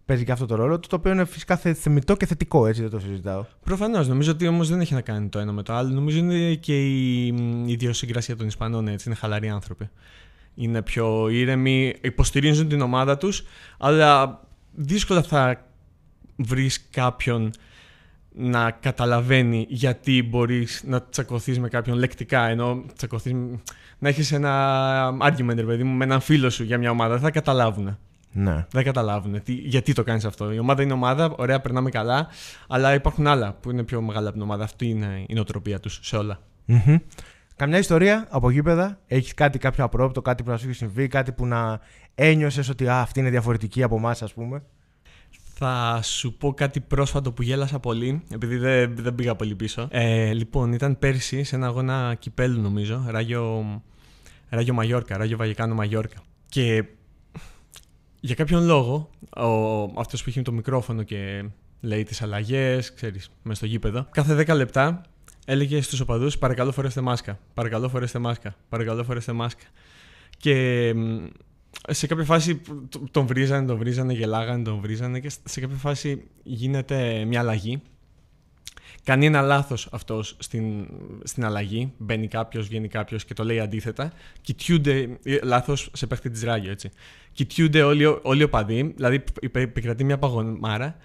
παίζει 0.05 0.25
και 0.25 0.33
αυτό 0.33 0.47
το 0.47 0.55
ρόλο 0.55 0.81
του, 0.81 0.89
το 0.89 0.97
οποίο 0.97 1.13
είναι 1.13 1.25
φυσικά 1.25 1.57
θεμητό 1.57 2.17
και 2.17 2.27
θετικό, 2.27 2.67
έτσι 2.67 2.81
δεν 2.81 2.91
το 2.91 2.99
συζητάω. 2.99 3.45
Προφανώς. 3.65 4.09
Νομίζω 4.09 4.31
ότι 4.31 4.47
όμως 4.47 4.69
δεν 4.69 4.81
έχει 4.81 4.95
να 4.95 5.01
κάνει 5.01 5.29
το 5.29 5.39
ένα 5.39 5.53
με 5.53 5.63
το 5.63 5.73
άλλο. 5.73 5.95
Νομίζω 5.95 6.19
είναι 6.19 6.55
και 6.55 6.87
η 6.87 7.27
ιδιοσυγκρασία 7.67 8.37
των 8.37 8.47
Ισπανών 8.47 8.89
έτσι. 8.89 9.09
Είναι 9.09 9.19
χαλαροί 9.19 9.49
άνθρωποι. 9.49 9.89
Είναι 10.55 10.83
πιο 10.83 11.29
ήρεμοι, 11.29 11.95
υποστηρίζουν 12.01 12.69
την 12.69 12.81
ομάδα 12.81 13.17
τους, 13.17 13.45
αλλά 13.79 14.41
δύσκολα 14.75 15.23
θα 15.23 15.67
βρεις 16.37 16.89
κάποιον 16.91 17.51
να 18.35 18.71
καταλαβαίνει 18.71 19.67
γιατί 19.69 20.23
μπορείς 20.23 20.83
να 20.87 21.03
τσακωθείς 21.03 21.59
με 21.59 21.69
κάποιον 21.69 21.99
λεκτικά. 21.99 22.49
Ενώ 22.49 22.85
τσακωθείς, 22.97 23.35
να 23.99 24.09
έχεις 24.09 24.33
ένα 24.33 25.15
argument, 25.21 25.65
παιδί 25.67 25.83
μου, 25.83 25.97
με 25.97 26.05
έναν 26.05 26.21
φίλο 26.21 26.51
σου 26.51 26.65
για 26.65 26.79
μια 26.79 26.91
ομάδα. 26.91 27.13
Δεν 27.13 27.23
θα 27.23 27.31
καταλάβουν. 27.31 27.99
Ναι. 28.33 28.67
Δεν 28.71 28.85
καταλάβουν 28.85 29.43
τι, 29.43 29.53
γιατί 29.53 29.93
το 29.93 30.03
κάνεις 30.03 30.25
αυτό. 30.25 30.53
Η 30.53 30.59
ομάδα 30.59 30.83
είναι 30.83 30.93
ομάδα, 30.93 31.35
ωραία, 31.37 31.61
περνάμε 31.61 31.91
καλά, 31.91 32.29
αλλά 32.69 32.95
υπάρχουν 32.95 33.27
άλλα 33.27 33.53
που 33.53 33.71
είναι 33.71 33.83
πιο 33.83 34.01
μεγάλα 34.01 34.25
από 34.25 34.33
την 34.33 34.43
ομάδα. 34.43 34.65
Αυτή 34.65 34.89
είναι 34.89 35.25
η 35.27 35.35
νοοτροπία 35.35 35.81
τους 35.81 35.99
σε 36.03 36.17
όλα. 36.17 36.39
Mm-hmm. 36.69 36.97
Καμιά 37.57 37.79
ιστορία 37.79 38.27
από 38.31 38.51
γήπεδα, 38.51 38.99
έχεις 39.07 39.35
κάτι 39.35 39.59
κάποιο 39.59 39.85
απρόπτο, 39.85 40.23
κάτι 40.23 40.43
που 40.43 40.51
να 40.51 40.57
σου 40.57 40.69
έχει 40.69 40.77
συμβεί, 40.77 41.09
κάτι 41.09 41.33
που 41.33 41.47
να 41.47 41.81
ένιωσες 42.15 42.69
ότι 42.69 42.89
α, 42.89 43.01
αυτή 43.01 43.21
είναι 43.21 43.31
διαφορετική 43.31 43.83
από 43.83 43.97
εμάς, 43.97 44.23
ας 44.23 44.33
πούμε. 44.33 44.63
Θα 45.65 46.01
σου 46.03 46.37
πω 46.37 46.55
κάτι 46.55 46.81
πρόσφατο 46.81 47.33
που 47.33 47.43
γέλασα 47.43 47.79
πολύ, 47.79 48.23
επειδή 48.31 48.57
δεν, 48.57 48.97
δεν 48.97 49.15
πήγα 49.15 49.35
πολύ 49.35 49.55
πίσω. 49.55 49.89
Ε, 49.91 50.33
λοιπόν, 50.33 50.73
ήταν 50.73 50.99
πέρσι 50.99 51.43
σε 51.43 51.57
ένα 51.57 51.67
αγώνα 51.67 52.15
κυπέλου, 52.19 52.61
νομίζω, 52.61 53.05
Ράγιο, 53.09 53.65
Ράγιο 54.49 54.75
Μαγιόρκα, 54.75 55.17
Ράγιο 55.17 55.37
Βαγικάνο 55.37 55.75
Μαγιόρκα. 55.75 56.17
Και 56.49 56.85
για 58.21 58.35
κάποιον 58.35 58.65
λόγο, 58.65 59.11
ο, 59.37 60.01
αυτός 60.01 60.23
που 60.23 60.29
είχε 60.29 60.43
το 60.43 60.53
μικρόφωνο 60.53 61.03
και 61.03 61.45
λέει 61.81 62.03
τις 62.03 62.23
αλλαγές, 62.23 62.95
ξέρεις, 62.95 63.31
μέσα 63.43 63.57
στο 63.57 63.67
γήπεδο, 63.67 64.07
κάθε 64.11 64.45
10 64.49 64.57
λεπτά 64.57 65.01
έλεγε 65.45 65.81
στους 65.81 66.01
οπαδούς 66.01 66.39
«Παρακαλώ 66.39 66.73
φορέστε 66.73 67.01
μάσκα, 67.01 67.39
παρακαλώ 67.55 67.89
φορέστε 67.89 68.19
μάσκα, 68.19 68.55
παρακαλώ 68.69 69.05
φορέστε 69.05 69.33
μάσκα». 69.33 69.65
Και 70.37 70.95
σε 71.89 72.07
κάποια 72.07 72.25
φάση 72.25 72.61
τον 73.11 73.27
βρίζανε, 73.27 73.67
τον 73.67 73.79
βρίζανε, 73.79 74.13
γελάγανε, 74.13 74.63
τον 74.63 74.81
βρίζανε 74.81 75.21
και 75.21 75.31
σε 75.45 75.61
κάποια 75.61 75.77
φάση 75.77 76.23
γίνεται 76.43 77.25
μια 77.25 77.41
αλλαγή. 77.41 77.83
Κάνει 79.05 79.27
ένα 79.27 79.41
λάθος 79.41 79.89
αυτός 79.93 80.37
στην, 80.39 80.87
στην 81.23 81.45
αλλαγή. 81.45 81.93
Μπαίνει 81.99 82.29
κάποιος, 82.29 82.69
βγαίνει 82.69 82.89
κάποιος 82.89 83.25
και 83.25 83.35
το 83.35 83.45
λέει 83.45 83.61
αντίθετα. 83.61 84.13
Κοιτιούνται. 84.41 85.19
Ε, 85.23 85.39
λάθος 85.43 85.91
σε 85.93 86.07
παίχτη 86.07 86.31
της 86.31 86.43
ράγιο, 86.43 86.71
έτσι. 86.71 86.91
Κοιτιούνται 87.33 87.83
όλοι, 87.83 88.19
όλοι 88.23 88.41
οι 88.41 88.45
οπαδοί, 88.45 88.93
δηλαδή 88.97 89.25
επικρατεί 89.53 90.05
μια 90.05 90.19
παγωμάρα 90.19 90.97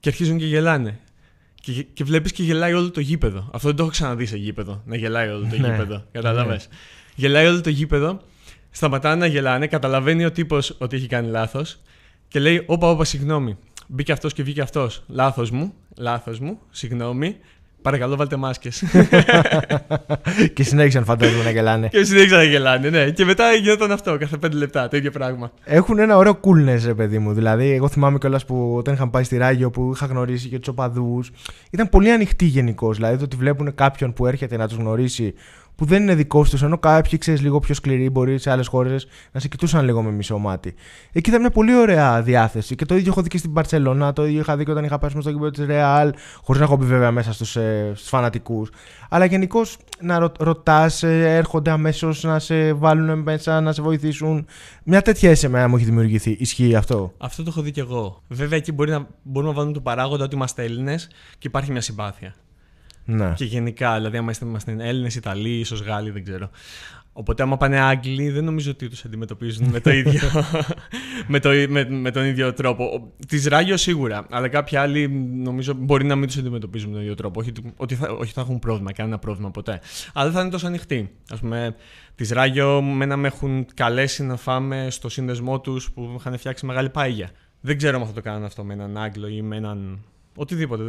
και 0.00 0.08
αρχίζουν 0.08 0.38
και 0.38 0.46
γελάνε. 0.46 1.00
Και, 1.54 1.82
και 1.82 2.04
βλέπεις 2.04 2.32
και 2.32 2.42
γελάει 2.42 2.72
όλο 2.72 2.90
το 2.90 3.00
γήπεδο. 3.00 3.50
Αυτό 3.52 3.68
δεν 3.68 3.76
το 3.76 3.82
έχω 3.82 3.92
ξαναδεί 3.92 4.26
σε 4.26 4.36
γήπεδο. 4.36 4.82
Να 4.84 4.96
γελάει 4.96 5.28
όλο 5.28 5.40
το 5.40 5.56
ναι. 5.56 5.68
γήπεδο. 5.68 6.04
Κατάλαβε. 6.12 6.54
Ναι. 6.54 6.60
Γελάει 7.14 7.46
όλο 7.46 7.60
το 7.60 7.70
γήπεδο 7.70 8.20
Σταματάνε 8.74 9.16
να 9.16 9.26
γελάνε, 9.26 9.66
καταλαβαίνει 9.66 10.24
ο 10.24 10.32
τύπος 10.32 10.76
ότι 10.78 10.96
έχει 10.96 11.06
κάνει 11.06 11.28
λάθος 11.28 11.80
και 12.28 12.40
λέει: 12.40 12.62
Όπα, 12.66 12.90
όπα, 12.90 13.04
συγγνώμη. 13.04 13.58
Μπήκε 13.86 14.12
αυτός 14.12 14.32
και 14.32 14.42
βγήκε 14.42 14.60
αυτός. 14.60 15.02
Λάθος 15.08 15.50
μου, 15.50 15.72
λάθος 15.96 16.38
μου, 16.38 16.58
συγγνώμη. 16.70 17.36
Παρακαλώ, 17.82 18.16
βάλτε 18.16 18.36
μάσκες. 18.36 18.84
και 20.54 20.62
συνέχισαν 20.62 21.04
φαντάζομαι 21.04 21.44
να 21.44 21.50
γελάνε. 21.50 21.88
και 21.88 22.04
συνέχισαν 22.04 22.38
να 22.38 22.44
γελάνε, 22.44 22.90
ναι. 22.90 23.10
Και 23.10 23.24
μετά 23.24 23.52
γινόταν 23.52 23.92
αυτό, 23.92 24.18
κάθε 24.18 24.36
πέντε 24.36 24.56
λεπτά, 24.56 24.88
το 24.88 24.96
ίδιο 24.96 25.10
πράγμα. 25.10 25.52
Έχουν 25.64 25.98
ένα 25.98 26.16
ωραίο 26.16 26.40
coolness, 26.40 26.82
ρε 26.84 26.94
παιδί 26.94 27.18
μου. 27.18 27.32
Δηλαδή, 27.32 27.70
εγώ 27.70 27.88
θυμάμαι 27.88 28.18
κιόλας 28.18 28.44
που 28.44 28.74
όταν 28.76 28.94
είχαν 28.94 29.10
πάει 29.10 29.24
στη 29.24 29.36
Ράγιο 29.36 29.70
που 29.70 29.90
είχα 29.94 30.06
γνωρίσει 30.06 30.48
και 30.48 30.58
τους 30.58 30.68
οπαδούς. 30.68 31.30
Ήταν 31.70 31.88
πολύ 31.88 32.10
ανοιχτή 32.10 32.44
γενικώς. 32.44 32.96
Δηλαδή, 32.96 33.16
το 33.16 33.24
ότι 33.24 33.36
βλέπουν 33.36 33.74
κάποιον 33.74 34.12
που 34.12 34.26
έρχεται 34.26 34.56
να 34.56 34.68
τους 34.68 34.76
γνωρίσει 34.76 35.34
που 35.74 35.84
δεν 35.84 36.02
είναι 36.02 36.14
δικό 36.14 36.42
τους, 36.42 36.62
ενώ 36.62 36.78
κάποιοι 36.78 37.18
ξέρεις 37.18 37.40
λίγο 37.40 37.58
πιο 37.58 37.74
σκληροί 37.74 38.10
μπορεί 38.10 38.38
σε 38.38 38.50
άλλες 38.50 38.66
χώρες 38.66 39.06
να 39.32 39.40
σε 39.40 39.48
κοιτούσαν 39.48 39.84
λίγο 39.84 40.02
με 40.02 40.10
μισό 40.10 40.38
μάτι. 40.38 40.74
Εκεί 41.12 41.28
ήταν 41.28 41.40
μια 41.40 41.50
πολύ 41.50 41.74
ωραία 41.74 42.22
διάθεση 42.22 42.74
και 42.74 42.84
το 42.84 42.96
ίδιο 42.96 43.10
έχω 43.10 43.22
δει 43.22 43.28
και 43.28 43.38
στην 43.38 43.52
Παρσελόνα, 43.52 44.12
το 44.12 44.26
ίδιο 44.26 44.40
είχα 44.40 44.56
δει 44.56 44.64
και 44.64 44.70
όταν 44.70 44.84
είχα 44.84 44.98
πέσει 44.98 45.20
στο 45.20 45.32
κήπο 45.32 45.50
της 45.50 45.66
Ρεάλ, 45.66 46.12
χωρίς 46.42 46.60
να 46.60 46.66
έχω 46.66 46.76
μπει 46.76 46.84
βέβαια 46.84 47.10
μέσα 47.10 47.32
στους 47.32 47.56
ε, 47.56 47.92
φανατικούς. 47.96 48.70
Αλλά 49.08 49.24
γενικώς 49.24 49.76
να 50.00 50.18
ρω, 50.18 50.32
ρωτάς, 50.38 51.02
ε, 51.02 51.36
έρχονται 51.36 51.70
αμέσως 51.70 52.22
να 52.22 52.38
σε 52.38 52.72
βάλουν 52.72 53.18
μέσα, 53.18 53.60
να 53.60 53.72
σε 53.72 53.82
βοηθήσουν. 53.82 54.46
Μια 54.84 55.02
τέτοια 55.02 55.30
αίσθημα 55.30 55.68
μου 55.68 55.76
έχει 55.76 55.84
δημιουργηθεί. 55.84 56.36
Ισχύει 56.38 56.74
αυτό; 56.74 57.12
Αυτό 57.18 57.42
το 57.42 57.48
έχω 57.52 57.62
δει 57.62 57.70
κι 57.70 57.80
εγώ. 57.80 58.22
Βέβαια 58.28 58.58
εκεί 58.58 58.72
μπορεί 58.72 58.90
να, 58.90 59.06
μπορούμε 59.22 59.52
να 59.52 59.58
βάλουμε 59.58 59.74
το 59.74 59.80
παράγοντα 59.80 60.24
ότι 60.24 60.34
είμαστε 60.34 60.62
Έλληνες 60.62 61.08
και 61.38 61.46
υπάρχει 61.48 61.70
μια 61.70 61.80
συμπάθεια. 61.80 62.34
Ναι. 63.04 63.32
Και 63.36 63.44
γενικά, 63.44 63.96
δηλαδή, 63.96 64.16
άμα 64.16 64.32
είμαστε 64.42 64.76
Έλληνες, 64.78 65.14
Ιταλοί, 65.14 65.58
ίσως 65.58 65.80
Γάλλοι, 65.80 66.10
δεν 66.10 66.24
ξέρω. 66.24 66.50
Οπότε, 67.14 67.42
άμα 67.42 67.56
πάνε 67.56 67.80
Άγγλοι, 67.80 68.30
δεν 68.30 68.44
νομίζω 68.44 68.70
ότι 68.70 68.88
τους 68.88 69.04
αντιμετωπίζουν 69.04 69.68
με, 69.68 69.80
το 69.80 69.90
ίδιο, 70.00 70.20
με, 71.26 71.40
το, 71.40 71.50
με, 71.68 71.84
με, 71.90 72.10
τον 72.10 72.24
ίδιο 72.24 72.52
τρόπο. 72.52 73.12
Τη 73.28 73.48
Ράγιο 73.48 73.76
σίγουρα, 73.76 74.26
αλλά 74.30 74.48
κάποιοι 74.48 74.78
άλλοι 74.78 75.08
νομίζω 75.34 75.72
μπορεί 75.74 76.04
να 76.04 76.16
μην 76.16 76.26
τους 76.26 76.36
αντιμετωπίζουν 76.36 76.88
με 76.88 76.94
τον 76.94 77.02
ίδιο 77.02 77.14
τρόπο. 77.14 77.40
Όχι 77.40 77.52
ότι 77.76 77.94
θα, 77.94 78.10
όχι 78.10 78.32
θα 78.32 78.40
έχουν 78.40 78.58
πρόβλημα, 78.58 78.92
κανένα 78.92 79.18
πρόβλημα 79.18 79.50
ποτέ. 79.50 79.80
Αλλά 80.12 80.24
δεν 80.24 80.34
θα 80.34 80.40
είναι 80.40 80.50
τόσο 80.50 80.66
ανοιχτοί. 80.66 81.10
Α 81.28 81.36
πούμε, 81.36 81.74
τη 82.14 82.32
Ράγιο, 82.32 82.82
μένα 82.82 83.16
με 83.16 83.26
έχουν 83.26 83.66
καλέσει 83.74 84.22
να 84.22 84.36
φάμε 84.36 84.86
στο 84.90 85.08
σύνδεσμό 85.08 85.60
τους 85.60 85.90
που 85.92 86.14
είχαν 86.18 86.38
φτιάξει 86.38 86.66
μεγάλη 86.66 86.90
πάγια. 86.90 87.30
Δεν 87.60 87.76
ξέρω 87.76 88.00
αν 88.00 88.06
θα 88.06 88.12
το 88.12 88.20
κάνουν 88.20 88.44
αυτό 88.44 88.64
με 88.64 88.72
έναν 88.72 88.96
Άγγλο 88.96 89.28
ή 89.28 89.42
με 89.42 89.56
έναν. 89.56 89.98
Οτιδήποτε 90.36 90.82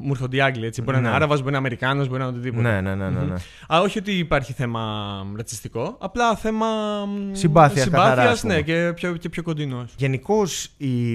μου 0.00 0.10
έρχονται 0.10 0.36
οι 0.36 0.40
Άγγλοι. 0.40 0.66
Έτσι. 0.66 0.82
Μπορεί 0.82 0.92
να 0.92 0.98
είναι 0.98 1.08
ναι. 1.08 1.14
Άραβας, 1.14 1.38
μπορεί 1.38 1.52
να 1.52 1.58
είναι 1.58 1.66
Αμερικάνος, 1.66 2.08
μπορεί 2.08 2.18
να 2.20 2.26
είναι 2.26 2.36
οτιδήποτε. 2.36 2.62
Ναι, 2.62 2.80
ναι, 2.80 2.94
ναι. 2.94 3.08
ναι, 3.08 3.20
ναι. 3.20 3.34
Α, 3.74 3.80
όχι 3.80 3.98
ότι 3.98 4.12
υπάρχει 4.12 4.52
θέμα 4.52 4.82
ρατσιστικό, 5.36 5.96
απλά 6.00 6.36
θέμα 6.36 6.66
συμπάθειας. 7.32 7.84
Συμπάθειας, 7.84 8.42
ναι, 8.42 8.62
και 8.62 8.92
πιο, 8.94 9.12
και 9.12 9.28
πιο 9.28 9.42
κοντινός. 9.42 9.94
Γενικώς 9.96 10.70
η, 10.76 11.12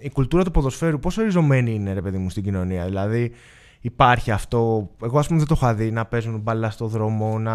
η 0.00 0.10
κουλτούρα 0.12 0.44
του 0.44 0.50
ποδοσφαίρου 0.50 0.98
πόσο 0.98 1.22
ριζωμένη 1.22 1.74
είναι, 1.74 1.92
ρε 1.92 2.02
παιδί 2.02 2.18
μου, 2.18 2.30
στην 2.30 2.42
κοινωνία; 2.42 2.84
Δηλαδή, 2.84 3.32
υπάρχει 3.80 4.30
αυτό. 4.30 4.90
Εγώ, 5.02 5.18
ας 5.18 5.26
πούμε, 5.26 5.38
δεν 5.38 5.48
το 5.48 5.54
είχα 5.56 5.74
δει 5.74 5.90
να 5.90 6.04
παίζουν 6.04 6.40
μπαλά 6.40 6.70
στο 6.70 6.86
δρόμο, 6.86 7.38
να, 7.38 7.52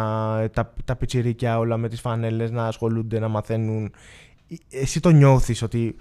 τα, 0.50 0.74
τα 0.86 0.95
πιτσιρίκια 0.95 1.57
όλα 1.57 1.77
με 1.77 1.89
τις 1.89 2.01
φανέλες 2.01 2.51
να 2.51 2.65
ασχολούνται, 2.65 3.19
να 3.19 3.27
μαθαίνουν. 3.27 3.91
εσύ 4.69 5.00
το 5.00 5.09
νιώθεις 5.09 5.62
ότι 5.62 5.95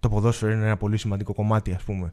το 0.00 0.08
ποδόσφαιρο 0.08 0.52
είναι 0.52 0.64
ένα 0.64 0.76
πολύ 0.76 0.96
σημαντικό 0.96 1.34
κομμάτι, 1.34 1.72
ας 1.72 1.82
πούμε; 1.82 2.10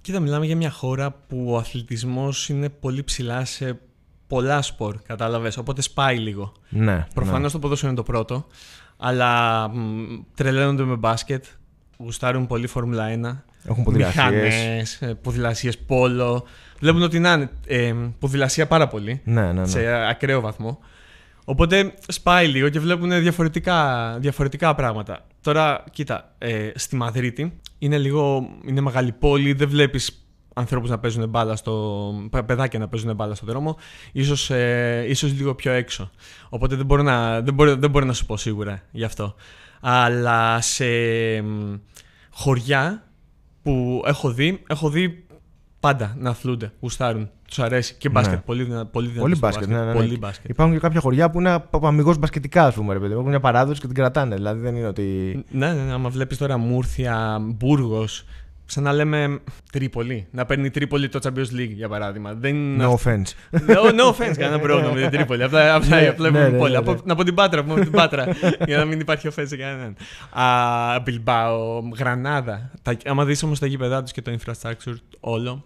Κοίτα, 0.00 0.20
μιλάμε 0.20 0.46
για 0.46 0.56
μια 0.56 0.70
χώρα 0.70 1.10
που 1.28 1.46
ο 1.48 1.56
αθλητισμός 1.56 2.48
είναι 2.48 2.68
πολύ 2.68 3.04
ψηλά 3.04 3.44
σε 3.44 3.78
πολλά 4.26 4.62
σπορ, 4.62 4.96
κατάλαβες, 5.06 5.56
οπότε 5.56 5.82
σπάει 5.82 6.18
λίγο. 6.18 6.52
Ναι. 6.68 7.06
Προφανώς 7.14 7.42
ναι. 7.42 7.48
το 7.50 7.58
ποδόσφαιρο 7.58 7.90
είναι 7.92 8.00
το 8.00 8.06
πρώτο, 8.12 8.46
αλλά 8.96 9.68
μ, 9.68 10.04
τρελαίνονται 10.34 10.84
με 10.84 10.94
μπάσκετ, 10.96 11.44
γουστάρουν 11.98 12.46
πολύ 12.46 12.66
Φόρμουλα 12.66 13.06
1, 13.08 13.68
Έχουν 13.68 13.84
ποδηλασίες. 13.84 14.24
μηχανές, 14.24 15.02
ε, 15.02 15.14
ποδηλασίες, 15.14 15.78
πόλο. 15.78 16.46
Βλέπουν 16.80 17.02
ότι 17.02 17.18
να 17.18 17.32
είναι 17.32 17.50
ε, 17.66 17.94
ποδηλασία 18.18 18.66
πάρα 18.66 18.88
πολύ, 18.88 19.20
Ναι, 19.24 19.42
ναι, 19.42 19.52
ναι. 19.52 19.66
σε 19.66 19.86
ακραίο 20.08 20.40
βαθμό. 20.40 20.78
Οπότε 21.44 21.94
σπάει 22.08 22.46
λίγο 22.48 22.68
και 22.68 22.80
βλέπουν 22.80 23.20
διαφορετικά, 23.20 24.16
διαφορετικά 24.20 24.74
πράγματα. 24.74 25.26
Τώρα, 25.40 25.84
κοίτα, 25.92 26.34
ε, 26.38 26.70
στη 26.74 26.96
Μαδρίτη 26.96 27.60
είναι 27.82 27.98
λίγο. 27.98 28.48
είναι 28.64 28.80
μεγάλη 28.80 29.12
πόλη, 29.12 29.52
δεν 29.52 29.68
βλέπεις 29.68 30.24
ανθρώπους 30.54 30.90
να 30.90 30.98
παίζουν 30.98 31.28
μπάλα 31.28 31.56
στο. 31.56 32.12
παι- 32.30 32.44
παιδάκια 32.44 32.78
να 32.78 32.88
παίζουν 32.88 33.14
μπάλα 33.14 33.34
στον 33.34 33.48
δρόμο. 33.48 33.76
Ίσως, 34.12 34.50
ε, 34.50 35.04
ίσως 35.08 35.32
λίγο 35.32 35.54
πιο 35.54 35.72
έξω. 35.72 36.10
Οπότε 36.48 36.76
δεν 36.76 36.86
μπορώ, 36.86 37.02
να, 37.02 37.40
δεν, 37.40 37.54
μπορώ, 37.54 37.76
δεν 37.76 37.90
μπορώ 37.90 38.04
να 38.06 38.12
σου 38.12 38.26
πω 38.26 38.36
σίγουρα 38.36 38.82
γι' 38.90 39.04
αυτό. 39.04 39.34
Αλλά 39.80 40.60
σε 40.60 40.84
μ, 41.42 41.74
χωριά 42.30 43.04
που 43.62 44.02
έχω 44.06 44.30
δει, 44.32 44.62
έχω 44.66 44.90
δει 44.90 45.26
πάντα 45.80 46.14
να 46.18 46.30
αθλούνται, 46.30 46.72
γουστάρουν. 46.80 47.30
Τους 47.50 47.58
αρέσει 47.58 47.94
και 47.98 48.08
μπάσκετ. 48.08 48.34
Ναι. 48.34 48.42
Πολύ, 48.46 48.62
δυνα- 48.62 48.86
πολύ 48.86 49.06
δυνατό 49.06 49.22
Πολύ 49.22 49.36
στο 49.36 49.46
μπάσκετ, 49.46 49.68
ναι, 49.68 49.78
ναι, 49.78 49.84
ναι. 49.84 49.92
Πολύ 49.92 50.18
μπάσκετ. 50.18 50.50
Υπάρχουν 50.50 50.74
και 50.74 50.80
κάποια 50.80 51.00
χωριά 51.00 51.30
που 51.30 51.38
είναι 51.40 51.64
αμυγό 51.82 52.14
μπασκετικά, 52.18 52.66
ας 52.66 52.74
πούμε. 52.74 52.92
Ρε, 52.92 52.98
παιδί. 52.98 53.12
μου. 53.12 53.18
Έχουν 53.18 53.30
μια 53.30 53.40
παράδοση 53.40 53.80
και 53.80 53.86
την 53.86 53.96
κρατάνε. 53.96 54.34
Δηλαδή 54.34 54.60
δεν 54.60 54.76
είναι 54.76 54.86
ότι. 54.86 55.02
Ναι, 55.50 55.72
ναι, 55.72 55.82
ναι. 55.82 55.92
Άμα 55.92 56.08
βλέπεις 56.08 56.36
τώρα 56.38 56.56
Μούρθια, 56.56 57.38
Μπούργος, 57.40 58.24
σαν 58.64 58.82
να 58.82 58.92
λέμε 58.92 59.38
Τρίπολη. 59.72 60.26
Να 60.30 60.46
παίρνει 60.46 60.70
Τρίπολη 60.70 61.08
το 61.08 61.18
Champions 61.22 61.58
League 61.60 61.72
για 61.74 61.88
παράδειγμα. 61.88 62.32
Δεν 62.34 62.54
είναι. 62.56 62.84
No 62.86 62.90
offense. 62.90 63.58
No, 63.68 63.90
no 64.00 64.10
offense, 64.14 64.34
κανένα 64.36 64.58
πρόβλημα 64.66 64.92
με 64.92 65.00
την 65.00 65.10
Τρίπολη. 65.10 65.42
Απλά, 65.42 65.74
απλά, 65.74 66.00
Ναι, 66.00 66.06
απλά 66.08 66.30
ναι, 66.30 66.38
είπαμε 66.38 66.50
ναι, 66.52 66.58
πόλη. 66.58 66.72
ναι, 66.72 66.78
Από- 66.78 66.92
ναι. 66.92 66.98
Να 67.04 67.14
πω 67.14 67.24
την 67.24 67.34
Πάτρα, 67.34 67.64
πούμε 67.64 67.80
την 67.80 67.90
Πάτρα. 67.92 68.26
για 68.66 68.76
να 68.76 68.84
μην 68.84 69.00
υπάρχει 69.00 69.28
offense 69.36 69.44
σε 69.46 69.56
κανέναν. 69.56 69.96
Α, 70.30 71.00
Μπιλμπάο, 71.00 71.80
Γρανάδα. 71.98 72.70
Τα, 72.82 72.96
άμα 73.04 73.24
δεις 73.24 73.42
όμως 73.42 73.58
τα 73.58 73.66
γήπεδά 73.66 74.02
τους 74.02 74.12
και 74.12 74.22
το 74.22 74.32
infrastructure 74.38 74.94
όλο. 75.20 75.64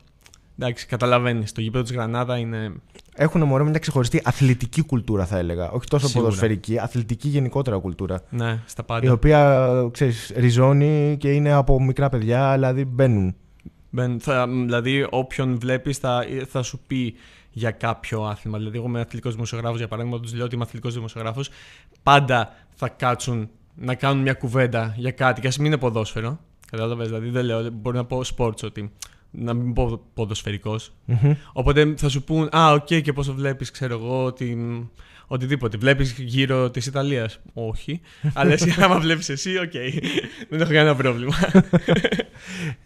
Εντάξει, 0.58 0.87
καταλαβαίνεις. 0.87 1.52
Το 1.52 1.61
γήπεδο 1.61 1.82
της 1.82 1.92
Γρανάδα 1.92 2.38
είναι. 2.38 2.73
Έχουν 3.14 3.42
μωρέ 3.42 3.64
μια 3.64 3.78
ξεχωριστή 3.78 4.20
αθλητική 4.25 4.82
κουλτούρα, 4.82 5.26
θα 5.26 5.38
έλεγα. 5.38 5.70
Όχι 5.70 5.87
τόσο 5.88 6.06
Σίγουρα. 6.06 6.25
ποδοσφαιρική, 6.25 6.78
αθλητική 6.78 7.28
γενικότερα 7.28 7.78
κουλτούρα. 7.78 8.23
Ναι, 8.30 8.62
στα 8.66 8.82
Η 8.82 8.87
πάντα. 8.87 9.12
οποία, 9.12 9.70
ξέρεις, 9.90 10.32
ριζώνει 10.37 11.16
και 11.20 11.32
είναι 11.32 11.52
από 11.52 11.82
μικρά 11.82 12.08
παιδιά, 12.08 12.52
δηλαδή 12.52 12.84
μπαίνουν. 12.84 13.34
Μπεν, 13.90 14.20
θα, 14.20 14.46
δηλαδή, 14.49 15.06
όποιον 15.11 15.58
βλέπεις 15.58 15.99
θα, 15.99 16.25
θα 16.49 16.62
σου 16.62 16.80
πει 16.87 17.14
για 17.50 17.70
κάποιο 17.70 18.23
άθλημα. 18.23 18.58
Δηλαδή, 18.58 18.76
εγώ 18.76 18.87
είμαι 18.87 19.00
αθλητικός 19.00 19.34
δημοσιογράφος, 19.34 19.78
για 19.78 19.88
παράδειγμα, 19.88 20.20
τους 20.20 20.34
λέω 20.34 20.44
ότι 20.44 20.54
είμαι 20.54 20.64
αθλητικός 20.64 20.94
δημοσιογράφος. 20.94 21.50
Πάντα 22.02 22.52
θα 22.75 22.88
κάτσουν 22.88 23.49
να 23.75 23.94
κάνουν 23.94 24.23
μια 24.23 24.34
κουβέντα 24.34 24.94
για 24.96 25.11
κάτι, 25.11 25.40
και 25.40 25.46
ας 25.46 25.56
μην 25.56 25.66
είναι 25.66 25.76
ποδόσφαιρο. 25.76 26.38
Κατάλαβες, 26.70 27.06
δηλαδή, 27.06 27.28
δεν 27.28 27.44
λέω, 27.44 27.70
μπορεί 27.70 27.96
να 27.96 28.04
πω 28.04 28.20
sports 28.37 28.62
ότι. 28.64 28.92
Να 29.36 29.54
μην 29.54 29.72
πω 29.72 30.00
ποδοσφαιρικός. 30.14 30.92
Μμμ. 31.04 31.34
Οπότε 31.52 31.94
θα 31.96 32.08
σου 32.08 32.22
πούν, 32.22 32.48
Α, 32.56 32.72
οκ, 32.72 32.84
και 32.84 33.12
πώς 33.12 33.24
το 33.24 33.34
βλέπεις, 33.34 33.70
ξέρω 33.70 33.94
εγώ, 33.94 34.24
ότι. 34.24 34.56
Οτιδήποτε. 35.35 35.77
Βλέπεις 35.77 36.14
γύρω 36.18 36.70
της 36.70 36.87
Ιταλίας. 36.87 37.40
Όχι. 37.53 38.01
Αλλά 38.33 38.53
εσύ, 38.53 38.75
άμα 38.85 38.99
βλέπεις 38.99 39.29
εσύ, 39.29 39.59
οκ. 39.59 39.73
Δεν 40.49 40.61
έχω 40.61 40.73
κανένα 40.73 40.94
πρόβλημα. 40.94 41.35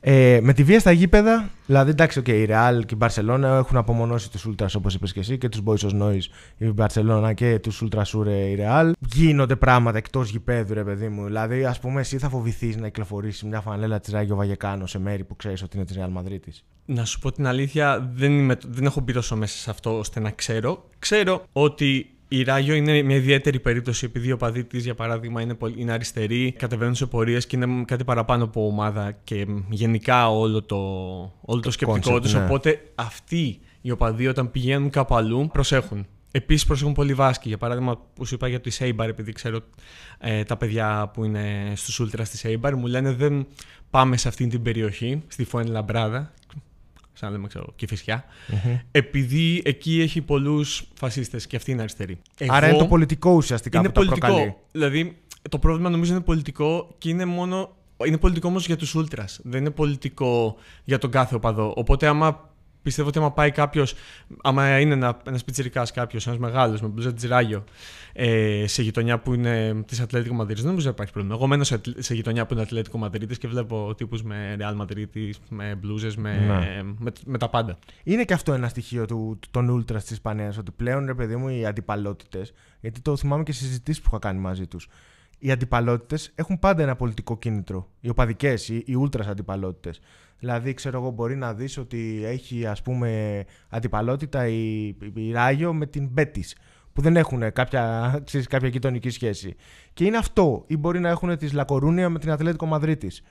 Ε, 0.01 0.39
με 0.43 0.53
τη 0.53 0.63
βία 0.63 0.81
στα 0.81 0.93
γήπεδα, 0.93 1.51
δηλαδή 1.67 1.91
εντάξει, 1.91 2.23
okay, 2.25 2.29
η 2.29 2.47
Real 2.51 2.81
και 2.87 2.95
η 2.95 2.99
Barcelona 3.01 3.43
έχουν 3.43 3.77
απομονώσει 3.77 4.31
τους 4.31 4.47
Ultras 4.49 4.73
όπως 4.77 4.95
είπες 4.95 5.13
και 5.13 5.21
εσύ 5.21 5.39
και 5.39 5.49
τους 5.49 5.61
Boixos 5.65 5.89
Nois 5.89 6.23
η 6.57 6.75
Barcelona 6.77 7.33
και 7.35 7.59
τους 7.59 7.83
Ultras 7.85 8.03
Sur 8.03 8.27
η 8.27 8.59
Real. 8.61 8.91
Γίνονται 9.15 9.57
πράγματα 9.57 9.99
εκτός 9.99 10.31
γηπέδου, 10.31 10.75
ρε 10.75 10.85
παιδί 10.85 11.09
μου. 11.09 11.25
Δηλαδή, 11.25 11.65
ας 11.65 11.79
πούμε, 11.79 12.01
εσύ 12.01 12.19
θα 12.19 12.29
φοβηθείς 12.29 12.77
να 12.77 12.87
κυκλοφορήσεις 12.87 13.39
με 13.39 13.47
μια 13.47 13.61
φανέλα 13.61 14.01
της 14.01 14.13
Ράγιο 14.13 14.37
Βαγιεκάνο 14.37 14.87
σε 14.87 14.99
μέρη 14.99 15.25
που 15.25 15.37
ξέρεις 15.37 15.63
ότι 15.63 15.77
είναι 15.77 15.87
της 15.87 15.97
Real 15.99 16.19
Madrid. 16.19 16.39
Να 16.85 17.05
σου 17.05 17.19
πω 17.19 17.33
την 17.33 17.47
αλήθεια, 17.47 18.11
δεν, 18.15 18.39
είμαι, 18.39 18.57
δεν 18.69 18.85
έχω 18.85 19.01
μπει 19.01 19.13
τόσο 19.13 19.37
μέσα 19.37 19.59
σε 19.59 19.71
αυτό 19.71 19.99
ώστε 19.99 20.21
να 20.21 20.31
ξέρω. 20.31 20.89
Ξέρω 20.99 21.45
ότι 21.53 22.18
η 22.29 22.43
Ράγιο 22.43 22.75
είναι 22.75 23.03
μια 23.03 23.17
ιδιαίτερη 23.17 23.61
περίπτωση 23.61 24.05
επειδή 24.05 24.33
οι 24.33 24.37
οπαδοί 24.37 24.65
της, 24.65 24.79
για 24.79 24.95
παράδειγμα, 24.95 25.41
είναι, 25.41 25.55
πολύ- 25.55 25.75
είναι 25.81 25.93
αριστερή, 25.93 26.53
κατεβαίνουν 26.59 26.95
σε 26.95 27.07
πορείες 27.07 27.47
και 27.47 27.57
είναι 27.57 27.85
κάτι 27.85 28.05
παραπάνω 28.05 28.45
από 28.45 28.67
ομάδα 28.67 29.13
και 29.25 29.47
γενικά 29.71 30.31
όλο 30.31 30.63
το, 30.63 30.77
όλο 31.41 31.61
το 31.61 31.71
σκεπτικό 31.71 32.17
concept, 32.17 32.23
τους. 32.23 32.35
ναι. 32.35 32.45
Οπότε 32.45 32.81
αυτοί 32.95 33.61
οι 33.81 33.91
οπαδοί 33.91 34.27
όταν 34.27 34.51
πηγαίνουν 34.51 34.91
κάπου 34.91 35.15
αλλού 35.17 35.49
προσέχουν. 35.53 36.07
Επίσης 36.31 36.67
προσέχουν 36.67 36.93
πολύ 36.93 37.15
Βάσκοι. 37.15 37.49
Για 37.49 37.59
παράδειγμα, 37.59 37.99
που 38.15 38.25
σου 38.25 38.35
είπα 38.35 38.49
για 38.49 38.61
την 38.61 38.71
Eibar, 38.71 39.09
επειδή 39.09 39.33
ξέρω 39.33 39.61
ε, 40.19 40.43
τα 40.43 40.57
παιδιά 40.57 41.11
που 41.15 41.25
είναι 41.25 41.73
στους 41.75 42.01
Ultras 42.03 42.29
της 42.31 42.39
Eibar, 42.39 42.75
μου 42.77 42.87
λένε 42.87 43.13
δεν 43.13 43.47
πάμε 43.91 44.17
σε 44.17 44.29
αυτή 44.29 44.47
την 44.47 44.63
περιοχή, 44.63 45.23
στη 45.27 45.45
Φουενλαμπράδα, 45.45 46.33
σαν 47.19 47.29
να 47.31 47.37
λέμε, 47.37 47.49
ξέρω, 47.49 47.73
Κηφισιά, 47.77 48.25
επειδή 48.91 49.63
εκεί 49.65 50.01
έχει 50.01 50.21
πολλούς 50.21 50.83
φασίστες 50.95 51.47
και 51.47 51.57
αυτή 51.57 51.71
είναι 51.71 51.81
αριστερή. 51.81 52.19
Άρα 52.49 52.69
είναι 52.69 52.79
το 52.79 52.87
πολιτικό 52.87 53.31
ουσιαστικά 53.31 53.79
είναι 53.79 53.89
που 53.89 53.93
τα 53.95 54.01
πολιτικό. 54.01 54.27
προκαλεί. 54.27 54.55
Δηλαδή, 54.73 55.17
το 55.51 55.59
πρόβλημα 55.59 55.91
νομίζω 55.91 56.13
είναι 56.13 56.23
πολιτικό 56.23 56.95
και 56.99 57.09
είναι 57.09 57.25
μόνο. 57.25 57.77
Είναι 58.07 58.19
πολιτικό 58.19 58.49
όμως 58.49 58.67
για 58.67 58.77
τους 58.77 58.97
Ultras. 58.97 59.37
Δεν 59.43 59.61
είναι 59.61 59.71
πολιτικό 59.71 60.57
για 60.85 60.99
τον 60.99 61.11
κάθε 61.11 61.35
οπαδό. 61.35 61.73
Οπότε, 61.77 62.07
άμα 62.07 62.51
πιστεύω 62.89 63.09
ότι 63.09 63.19
άμα 63.19 63.33
πάει 63.33 63.51
κάποιος, 63.51 63.95
άμα 64.43 64.79
είναι 64.79 64.93
ένα 64.95 65.19
ένας 65.27 65.45
πιτσιρικάς 65.45 65.91
κάποιος, 65.93 66.27
ένας 66.27 66.39
μεγάλος 66.39 66.81
με 66.81 66.89
μπλουζά 66.89 67.13
τη 67.15 67.27
Ράγιο, 67.27 67.65
ε, 68.13 68.65
σε 68.67 68.83
γειτονιά 68.83 69.19
που 69.19 69.35
είναι 69.35 69.83
της 69.87 70.01
Ατλέτικο 70.01 70.35
Μαδρίτης, 70.35 70.63
δεν 70.63 70.71
νομίζω 70.71 70.89
ότι 70.89 70.97
υπάρχει 70.97 71.13
πρόβλημα. 71.13 71.37
Εγώ 71.37 71.47
μένω 71.47 71.65
σε, 71.65 71.75
ατλ- 71.75 72.01
σε 72.01 72.15
γειτονιά 72.15 72.47
που 72.47 72.53
είναι 72.53 72.63
Ατλέτικο 72.63 72.99
Μαδρίτης 72.99 73.39
και 73.39 73.49
βλέπω 73.49 73.95
τύπους 73.97 74.23
με 74.23 74.57
Real 74.61 74.81
Madrid, 74.83 75.31
με 75.49 75.75
μπλούζες, 75.81 76.17
με, 76.17 76.37
Ναι. 76.39 76.83
με, 76.99 77.13
με 77.27 77.39
τα 77.39 77.49
πάντα. 77.49 77.79
Είναι 78.05 78.25
και 78.25 78.35
αυτό 78.35 78.53
ένα 78.53 78.69
στοιχείο 78.69 79.05
του, 79.07 79.39
των 79.51 79.79
Ultras 79.79 80.01
της 80.01 80.11
Ισπανίας. 80.11 80.59
Ότι 80.59 80.71
πλέον, 80.71 81.07
ρε 81.07 81.15
παιδί 81.15 81.37
μου, 81.37 81.49
οι 81.49 81.67
αντιπαλότητες. 81.67 82.53
Γιατί 82.81 83.01
το 83.01 83.17
θυμάμαι 83.17 83.43
και 83.43 83.53
στι 83.53 83.65
συζητήσεις 83.65 84.01
που 84.03 84.09
είχα 84.11 84.19
κάνει 84.19 84.39
μαζί 84.41 84.67
τους. 84.67 84.89
Οι 85.39 85.51
αντιπαλότητες 85.51 86.31
έχουν 86.35 86.59
πάντα 86.59 86.83
ένα 86.83 86.97
πολιτικό 86.97 87.39
κίνητρο. 87.39 87.89
Οι 88.01 88.09
οπαδικές, 88.09 88.69
οι, 88.69 88.75
οι 88.87 88.95
Ultras 89.03 89.27
αντιπαλότητες. 89.27 90.01
Δηλαδή, 90.39 90.75
ξέρω 90.75 90.99
εγώ, 90.99 91.11
μπορεί 91.11 91.37
να 91.37 91.55
δεις 91.55 91.79
ότι 91.79 92.21
έχει 92.25 92.67
ας 92.67 92.83
πούμε 92.83 93.45
αντιπαλότητα 93.69 94.47
η, 94.47 94.87
η 95.15 95.33
Ράγιο 95.33 95.73
με 95.75 95.87
την 95.87 96.09
Μπέτης. 96.13 96.57
Που 96.93 97.01
δεν 97.05 97.17
έχουν 97.17 97.53
κάποια, 97.53 98.11
ξέρεις, 98.27 98.47
κάποια 98.47 98.69
γειτονική 98.69 99.11
σχέση. 99.11 99.57
Και 99.95 100.05
είναι 100.05 100.17
αυτό. 100.17 100.65
Ή 100.67 100.77
μπορεί 100.77 101.01
να 101.01 101.09
έχουν 101.09 101.37
της 101.39 101.53
Λακορούνια 101.53 102.09
με 102.09 102.19
την 102.19 102.31
Ατλέτικο 102.31 102.67
Μαδρίτης. 102.67 103.23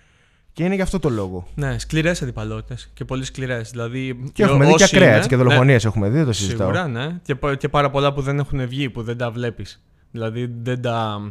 Και 0.54 0.64
είναι 0.64 0.76
γι' 0.76 0.82
αυτό 0.82 1.00
το 1.00 1.10
λόγο. 1.10 1.48
Ναι, 1.56 1.80
σκληρές 1.80 2.22
αντιπαλότητες 2.22 2.90
και 2.94 3.06
πολύ 3.06 3.24
σκληρές. 3.24 3.70
Δηλαδή, 3.72 4.30
Και 4.34 4.44
έχουμε 4.44 4.66
δει 4.66 4.74
και 4.74 4.84
όσοι 4.84 4.96
ακραία 4.96 5.08
είναι- 5.08 5.18
έτσι, 5.18 5.30
και 5.30 5.36
δολοφονίες 5.36 5.86
έχουμε 5.86 6.10
δει, 6.10 6.16
δεν 6.18 6.26
το 6.26 6.34
συζητάω. 6.34 6.74
Σίγουρα, 6.74 6.88
ναι. 6.88 7.20
Και, 7.24 7.36
πα- 7.36 7.56
και 7.56 7.70
πάρα 7.70 7.90
πολλά 7.90 8.14
που 8.14 8.22
δεν 8.22 8.40
έχουν 8.40 8.68
βγει, 8.68 8.90
που 8.90 9.04
δεν 9.04 9.18
τα 9.18 9.32
βλέπεις. 9.32 9.84
Δηλαδή 10.12 10.54
δεν 10.62 10.82
τα. 10.82 11.30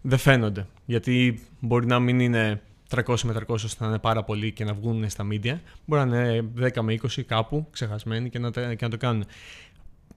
δεν 0.00 0.18
φαίνονται. 0.18 0.66
Γιατί 0.84 1.40
μπορεί 1.60 1.86
να 1.86 1.98
μην 1.98 2.20
είναι 2.20 2.60
300 2.94 3.20
με 3.24 3.32
300 3.34 3.46
ώστε 3.48 3.84
να 3.84 3.88
είναι 3.88 3.98
πάρα 3.98 4.22
πολλοί 4.24 4.52
και 4.52 4.64
να 4.64 4.74
βγουν 4.74 5.08
στα 5.10 5.26
media. 5.32 5.58
Μπορεί 5.86 6.08
να 6.08 6.16
είναι 6.24 6.50
10 6.60 6.80
με 6.82 6.92
20 7.02 7.22
κάπου 7.26 7.66
ξεχασμένοι 7.70 8.30
και 8.30 8.38
να, 8.38 8.50
τα- 8.50 8.74
και 8.74 8.84
να 8.84 8.90
το 8.90 8.96
κάνουν. 8.96 9.24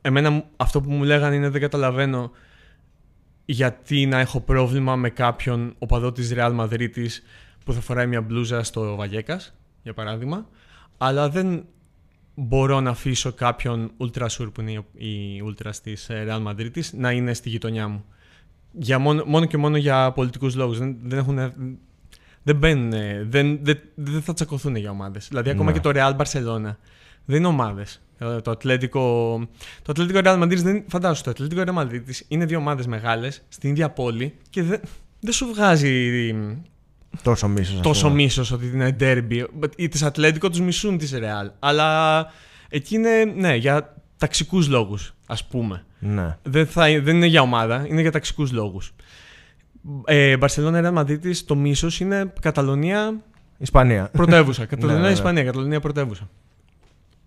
Εμένα 0.02 0.30
μου- 0.30 0.46
αυτό 0.58 0.82
που 0.82 0.92
μου 0.92 1.04
λέγανε 1.04 1.36
είναι 1.36 1.50
δεν 1.50 1.62
καταλαβαίνω 1.62 2.32
γιατί 3.46 4.06
να 4.06 4.20
έχω 4.20 4.40
πρόβλημα 4.42 4.96
με 4.96 5.10
κάποιον 5.10 5.76
οπαδό 5.80 6.12
της 6.12 6.34
Real 6.36 6.60
Madrid 6.60 6.90
που 7.66 7.74
θα 7.74 7.82
φοράει 7.82 8.08
μια 8.08 8.22
μπλούζα 8.22 8.64
στο 8.64 8.96
Βαγέκας, 8.96 9.54
για 9.84 9.94
παράδειγμα, 9.94 10.48
αλλά 10.98 11.30
δεν 11.30 11.66
μπορώ 12.36 12.80
να 12.80 12.90
αφήσω 12.90 13.32
κάποιον 13.34 13.92
Ultra 13.98 14.26
Sur 14.28 14.50
που 14.54 14.62
είναι 14.62 14.72
οι 14.94 15.44
Ultras 15.46 15.76
της 15.84 16.10
ε, 16.10 16.26
Real 16.30 16.48
Madrid 16.48 16.82
να 16.92 17.12
είναι 17.12 17.34
στη 17.34 17.50
γειτονιά 17.50 17.88
μου. 17.88 18.06
Για 18.72 19.00
μόνο, 19.00 19.24
μόνο 19.26 19.46
και 19.46 19.58
μόνο 19.58 19.78
για 19.78 20.12
πολιτικούς 20.12 20.56
λόγους. 20.56 20.78
Δεν, 20.78 20.98
δεν 21.04 21.18
έχουν... 21.20 21.54
Δεν 22.44 22.56
μπαίνουν, 22.56 22.94
ε, 22.94 23.26
δεν, 23.30 23.60
δεν, 23.62 23.80
δεν 23.96 24.22
θα 24.22 24.34
τσακωθούν 24.34 24.76
για 24.76 24.90
ομάδες. 24.92 25.28
Δηλαδή 25.28 25.50
ακόμα 25.50 25.72
Ναι. 25.72 25.78
και 25.80 25.80
το 25.80 25.92
Real 25.94 26.16
Barcelona 26.16 26.76
δεν 27.26 27.38
είναι 27.38 27.48
ομάδες. 27.48 28.02
Ε, 28.18 28.42
Το 28.42 28.52
Ατλέτικο, 28.52 29.02
το 29.82 29.92
Ατλέτικο 29.92 30.20
Real 30.24 30.42
Madrid 30.44 30.58
δεν. 30.58 30.84
Φαντάσου, 30.88 31.24
το 31.24 31.30
Ατλέτικο 31.30 31.62
Real 31.66 31.80
Madrid 31.80 32.02
είναι 32.28 32.46
δύο 32.46 32.58
ομάδες 32.58 32.88
μεγάλες 32.88 33.42
στην 33.50 33.70
ίδια 33.70 33.90
πόλη 33.90 34.34
και 34.50 34.64
δεν, 34.64 34.80
δεν 35.20 35.34
σου 35.34 35.46
βγάζει 35.54 36.36
Τόσο 37.24 37.48
μίσος. 37.48 37.80
τόσο 37.82 38.10
μίσος 38.10 38.52
ότι 38.52 38.66
είναι 38.68 38.96
derby. 39.00 39.44
Οι 39.76 39.88
της 39.88 40.04
Ατλέτικο 40.04 40.50
τους 40.50 40.60
μισούν 40.60 40.98
της 40.98 41.14
Real. 41.16 41.50
Αλλά 41.60 42.26
εκεί 42.70 42.96
είναι, 42.96 43.24
ναι, 43.36 43.56
για 43.56 43.96
ταξικούς 44.18 44.68
λόγους, 44.68 45.14
ας 45.28 45.46
πούμε. 45.46 45.84
Ναι. 46.00 46.38
Δεν, 46.44 46.68
θα, 46.68 46.84
δεν 46.84 47.16
είναι 47.16 47.26
για 47.26 47.42
ομάδα, 47.42 47.86
είναι 47.88 48.02
για 48.02 48.12
ταξικούς 48.12 48.52
λόγους. 48.52 48.94
Ε, 50.06 50.38
Μπαρσελόνα 50.38 50.82
Ρεάλ 50.82 50.94
Μαδρίτη, 50.94 51.44
το 51.44 51.56
μίσος 51.56 52.00
είναι 52.00 52.34
Καταλωνία 52.42 53.14
Ισπανία. 53.58 54.10
πρωτεύουσα. 54.12 54.66
Καταλωνία 54.76 54.96
Ναι, 54.96 55.02
ναι, 55.02 55.08
ναι. 55.08 55.14
Ισπανία, 55.14 55.44
Καταλωνία 55.44 55.80
πρωτεύουσα. 55.80 56.30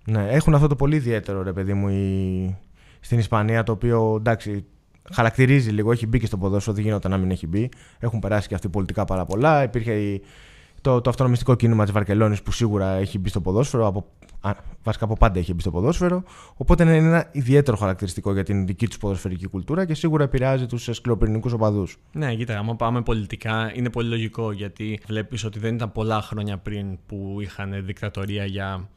Ναι, 0.04 0.26
έχουν 0.30 0.54
αυτό 0.54 0.66
το 0.66 0.76
πολύ 0.76 0.96
ιδιαίτερο 0.96 1.42
ρε 1.42 1.52
παιδί 1.52 1.74
μου 1.74 1.88
η... 1.88 2.56
στην 3.00 3.18
Ισπανία 3.18 3.62
το 3.62 3.72
οποίο 3.72 4.14
εντάξει 4.18 4.64
χαρακτηρίζει 5.12 5.70
λίγο, 5.70 5.92
έχει 5.92 6.06
μπει 6.06 6.18
και 6.18 6.26
στο 6.26 6.36
ποδόσφαιρο, 6.36 6.76
δεν 6.76 6.84
γινόταν 6.84 7.10
να 7.10 7.16
μην 7.16 7.30
έχει 7.30 7.46
μπει. 7.46 7.68
Έχουν 7.98 8.18
περάσει 8.18 8.48
και 8.48 8.54
αυτοί 8.54 8.68
πολιτικά 8.68 9.04
πάρα 9.04 9.24
πολλά. 9.24 9.62
Υπήρχε 9.62 9.92
η... 9.92 10.22
το, 10.82 11.00
το 11.00 11.10
αυτονομιστικό 11.10 11.54
κίνημα 11.54 11.84
της 11.84 11.92
Βαρκελόνης 11.92 12.42
που 12.42 12.52
σίγουρα 12.52 12.94
έχει 12.94 13.18
μπει 13.18 13.28
στο 13.28 13.40
ποδόσφαιρο, 13.40 13.86
από... 13.86 14.06
α, 14.40 14.52
βασικά 14.82 15.04
από 15.04 15.16
πάντα 15.16 15.38
έχει 15.38 15.54
μπει 15.54 15.60
στο 15.60 15.70
ποδόσφαιρο. 15.70 16.22
Οπότε 16.56 16.82
είναι 16.82 16.96
ένα 16.96 17.28
ιδιαίτερο 17.32 17.76
χαρακτηριστικό 17.76 18.32
για 18.32 18.42
την 18.42 18.66
δική 18.66 18.86
τους 18.86 18.98
ποδοσφαιρική 18.98 19.46
κουλτούρα 19.46 19.84
και 19.84 19.94
σίγουρα 19.94 20.24
επηρεάζει 20.24 20.66
τους 20.66 20.88
σκληροπυρηνικού 20.92 21.50
οπαδούς. 21.54 21.98
Ναι, 22.12 22.34
κοίτα, 22.34 22.58
άμα 22.58 22.76
πάμε 22.76 23.02
πολιτικά, 23.02 23.72
είναι 23.74 23.90
πολύ 23.90 24.08
λογικό 24.08 24.52
γιατί 24.52 25.00
βλέπεις 25.06 25.44
ότι 25.44 25.58
δεν 25.58 25.74
ήταν 25.74 25.92
πολλά 25.92 26.22
χρόνια 26.22 26.58
πριν 26.58 26.98
που 27.06 27.36
είχαν 27.40 27.84
δικτατορία 27.86 28.44
για 28.44 28.88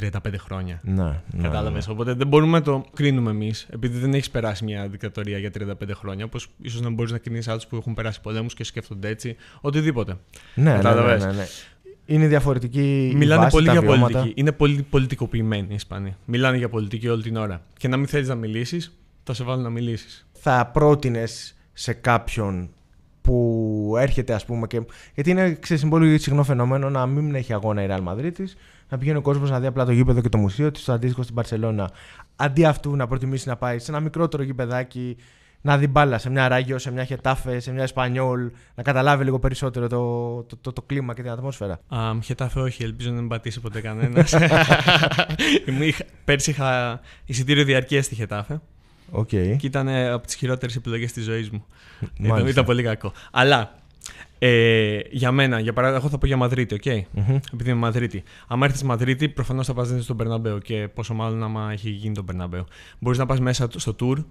35 0.00 0.10
χρόνια. 0.38 0.80
Ναι, 0.82 1.02
ναι, 1.30 1.42
Κατάλαβες. 1.42 1.86
ναι. 1.86 1.92
Οπότε 1.92 2.12
δεν 2.14 2.26
μπορούμε 2.26 2.58
να 2.58 2.64
το 2.64 2.84
κρίνουμε 2.94 3.30
εμείς, 3.30 3.66
επειδή 3.70 3.98
δεν 3.98 4.14
έχεις 4.14 4.30
περάσει 4.30 4.64
μια 4.64 4.88
δικτατορία 4.88 5.38
για 5.38 5.50
35 5.58 5.72
χρόνια. 5.94 6.24
Όπως 6.24 6.48
ίσως 6.62 6.80
να 6.80 6.90
μπορείς 6.90 7.12
να 7.12 7.18
κρίνεις 7.18 7.48
άλλους 7.48 7.66
που 7.66 7.76
έχουν 7.76 7.94
περάσει 7.94 8.20
πολέμους 8.20 8.54
και 8.54 8.64
σκέφτονται 8.64 9.08
έτσι. 9.08 9.36
Οτιδήποτε. 9.60 10.16
Ναι, 10.54 10.62
ναι, 10.64 10.70
ναι, 10.70 10.76
Κατάλαβες. 10.76 11.24
ναι, 11.24 11.32
ναι. 11.32 11.46
Είναι 12.06 12.26
διαφορετική 12.26 13.08
η 13.12 13.14
Μιλάνε 13.14 13.40
βάση, 13.42 13.50
πολύ 13.54 13.66
τα 13.66 13.72
για 13.72 13.80
βιώματα. 13.80 14.12
πολιτική. 14.12 14.40
Είναι 14.40 14.52
πολύ 14.52 14.82
πολιτικοποιημένοι 14.90 15.66
οι 15.70 15.74
Ισπανοί. 15.74 16.16
Μιλάνε 16.24 16.56
για 16.56 16.68
πολιτική 16.68 17.08
όλη 17.08 17.22
την 17.22 17.36
ώρα. 17.36 17.62
Και 17.76 17.88
να 17.88 17.96
μην 17.96 18.06
θέλεις 18.06 18.28
να 18.28 18.34
μιλήσεις, 18.34 18.96
θα 19.24 19.34
σε 19.34 19.44
βάλουν 19.44 19.62
να 19.62 19.70
μιλήσεις. 19.70 20.26
θα 20.32 20.66
πρότεινες 20.72 21.54
σε 21.72 21.92
κάποιον 21.92 22.68
που 23.22 23.94
έρχεται, 23.98 24.32
ας 24.34 24.44
πούμε, 24.44 24.66
και... 24.66 24.80
γιατί 25.14 25.30
είναι 25.30 25.52
ξέρεις, 25.60 25.82
είναι 25.82 25.90
πολύ 25.90 26.18
συχνό 26.18 26.42
φαινόμενο 26.42 26.90
να 26.90 27.06
μην 27.06 27.34
έχει 27.34 27.52
αγώνα 27.52 27.82
η 27.82 27.86
Real 27.90 28.04
Madrid 28.08 28.30
της, 28.34 28.56
να 28.90 28.98
πηγαίνει 28.98 29.18
ο 29.18 29.20
κόσμος 29.20 29.50
να 29.50 29.60
δει 29.60 29.66
απλά 29.66 29.84
το 29.84 29.92
γήπεδο 29.92 30.20
και 30.20 30.28
το 30.28 30.38
μουσείο 30.38 30.70
της, 30.70 30.84
το 30.84 30.92
αντίστοιχο 30.92 31.22
στην 31.22 31.34
Παρσελώνα. 31.34 31.90
Αντί 32.36 32.64
αυτού 32.64 32.96
να 32.96 33.06
προτιμήσει 33.06 33.48
να 33.48 33.56
πάει 33.56 33.78
σε 33.78 33.90
ένα 33.90 34.00
μικρότερο 34.00 34.42
γηπεδάκι, 34.42 35.16
να 35.60 35.78
δει 35.78 35.86
μπάλα 35.86 36.18
σε 36.18 36.30
μια 36.30 36.48
Ράγιο, 36.48 36.78
σε 36.78 36.92
μια 36.92 37.04
Χετάφε, 37.04 37.60
σε 37.60 37.72
μια 37.72 37.82
Εσπανιόλ, 37.82 38.50
να 38.74 38.82
καταλάβει 38.82 39.24
λίγο 39.24 39.38
περισσότερο 39.38 39.86
το, 39.86 40.42
το, 40.42 40.56
το, 40.60 40.72
το 40.72 40.82
κλίμα 40.82 41.14
και 41.14 41.22
την 41.22 41.30
ατμόσφαιρα. 41.30 41.80
Α, 41.88 42.12
Χετάφε 42.22 42.60
όχι, 42.60 42.82
ελπίζω 42.82 43.10
να 43.10 43.20
μην 43.20 43.28
πατήσει 43.28 43.60
ποτέ 43.60 43.80
κανένας. 43.80 44.34
Πέρσι 46.24 46.50
είχα 46.50 47.00
εισιτήριο 47.24 47.64
διαρκείας 47.64 48.04
στη 48.04 48.14
Χετάφε 48.14 48.60
Οκ. 49.10 49.28
και 49.28 49.58
ήταν 49.60 49.88
ε, 49.88 50.10
από 50.10 50.26
τις 50.26 50.34
χειρότερες 50.34 50.76
επιλογές 50.76 51.12
της 51.12 51.24
ζωής 51.24 51.50
μου. 51.50 51.64
Ήταν, 52.00 52.30
Μάλιστα. 52.30 52.50
ήταν 52.50 52.64
πολύ 52.64 52.82
κακό. 52.82 53.12
Αλλά 53.30 53.79
ε, 54.38 54.98
για 55.10 55.32
μένα, 55.32 55.60
για 55.60 55.72
παράδειγμα, 55.72 56.02
εγώ 56.02 56.12
θα 56.12 56.18
πω 56.18 56.26
για 56.26 56.36
Μαδρίτη, 56.36 56.74
οκ. 56.74 56.84
Μμμ. 57.10 57.38
Επειδή 57.52 57.70
είμαι 57.70 57.78
Μαδρίτη. 57.78 58.22
Αν 58.46 58.62
έρθεις 58.62 58.78
στη 58.78 58.86
Μαδρίτη, 58.86 59.28
προφανώς 59.28 59.66
θα 59.66 59.74
πας 59.74 59.94
στον 60.00 60.16
Μπερναμπέου 60.16 60.58
και 60.58 60.88
πόσο 60.94 61.14
μάλλον 61.14 61.42
άμα 61.42 61.68
έχει 61.72 61.90
γίνει 61.90 62.14
το 62.14 62.22
Μπερναμπέου. 62.22 62.66
Μπορείς 62.98 63.18
να 63.18 63.26
πας 63.26 63.40
μέσα 63.40 63.68
στο 63.76 63.96
tour, 64.00 64.24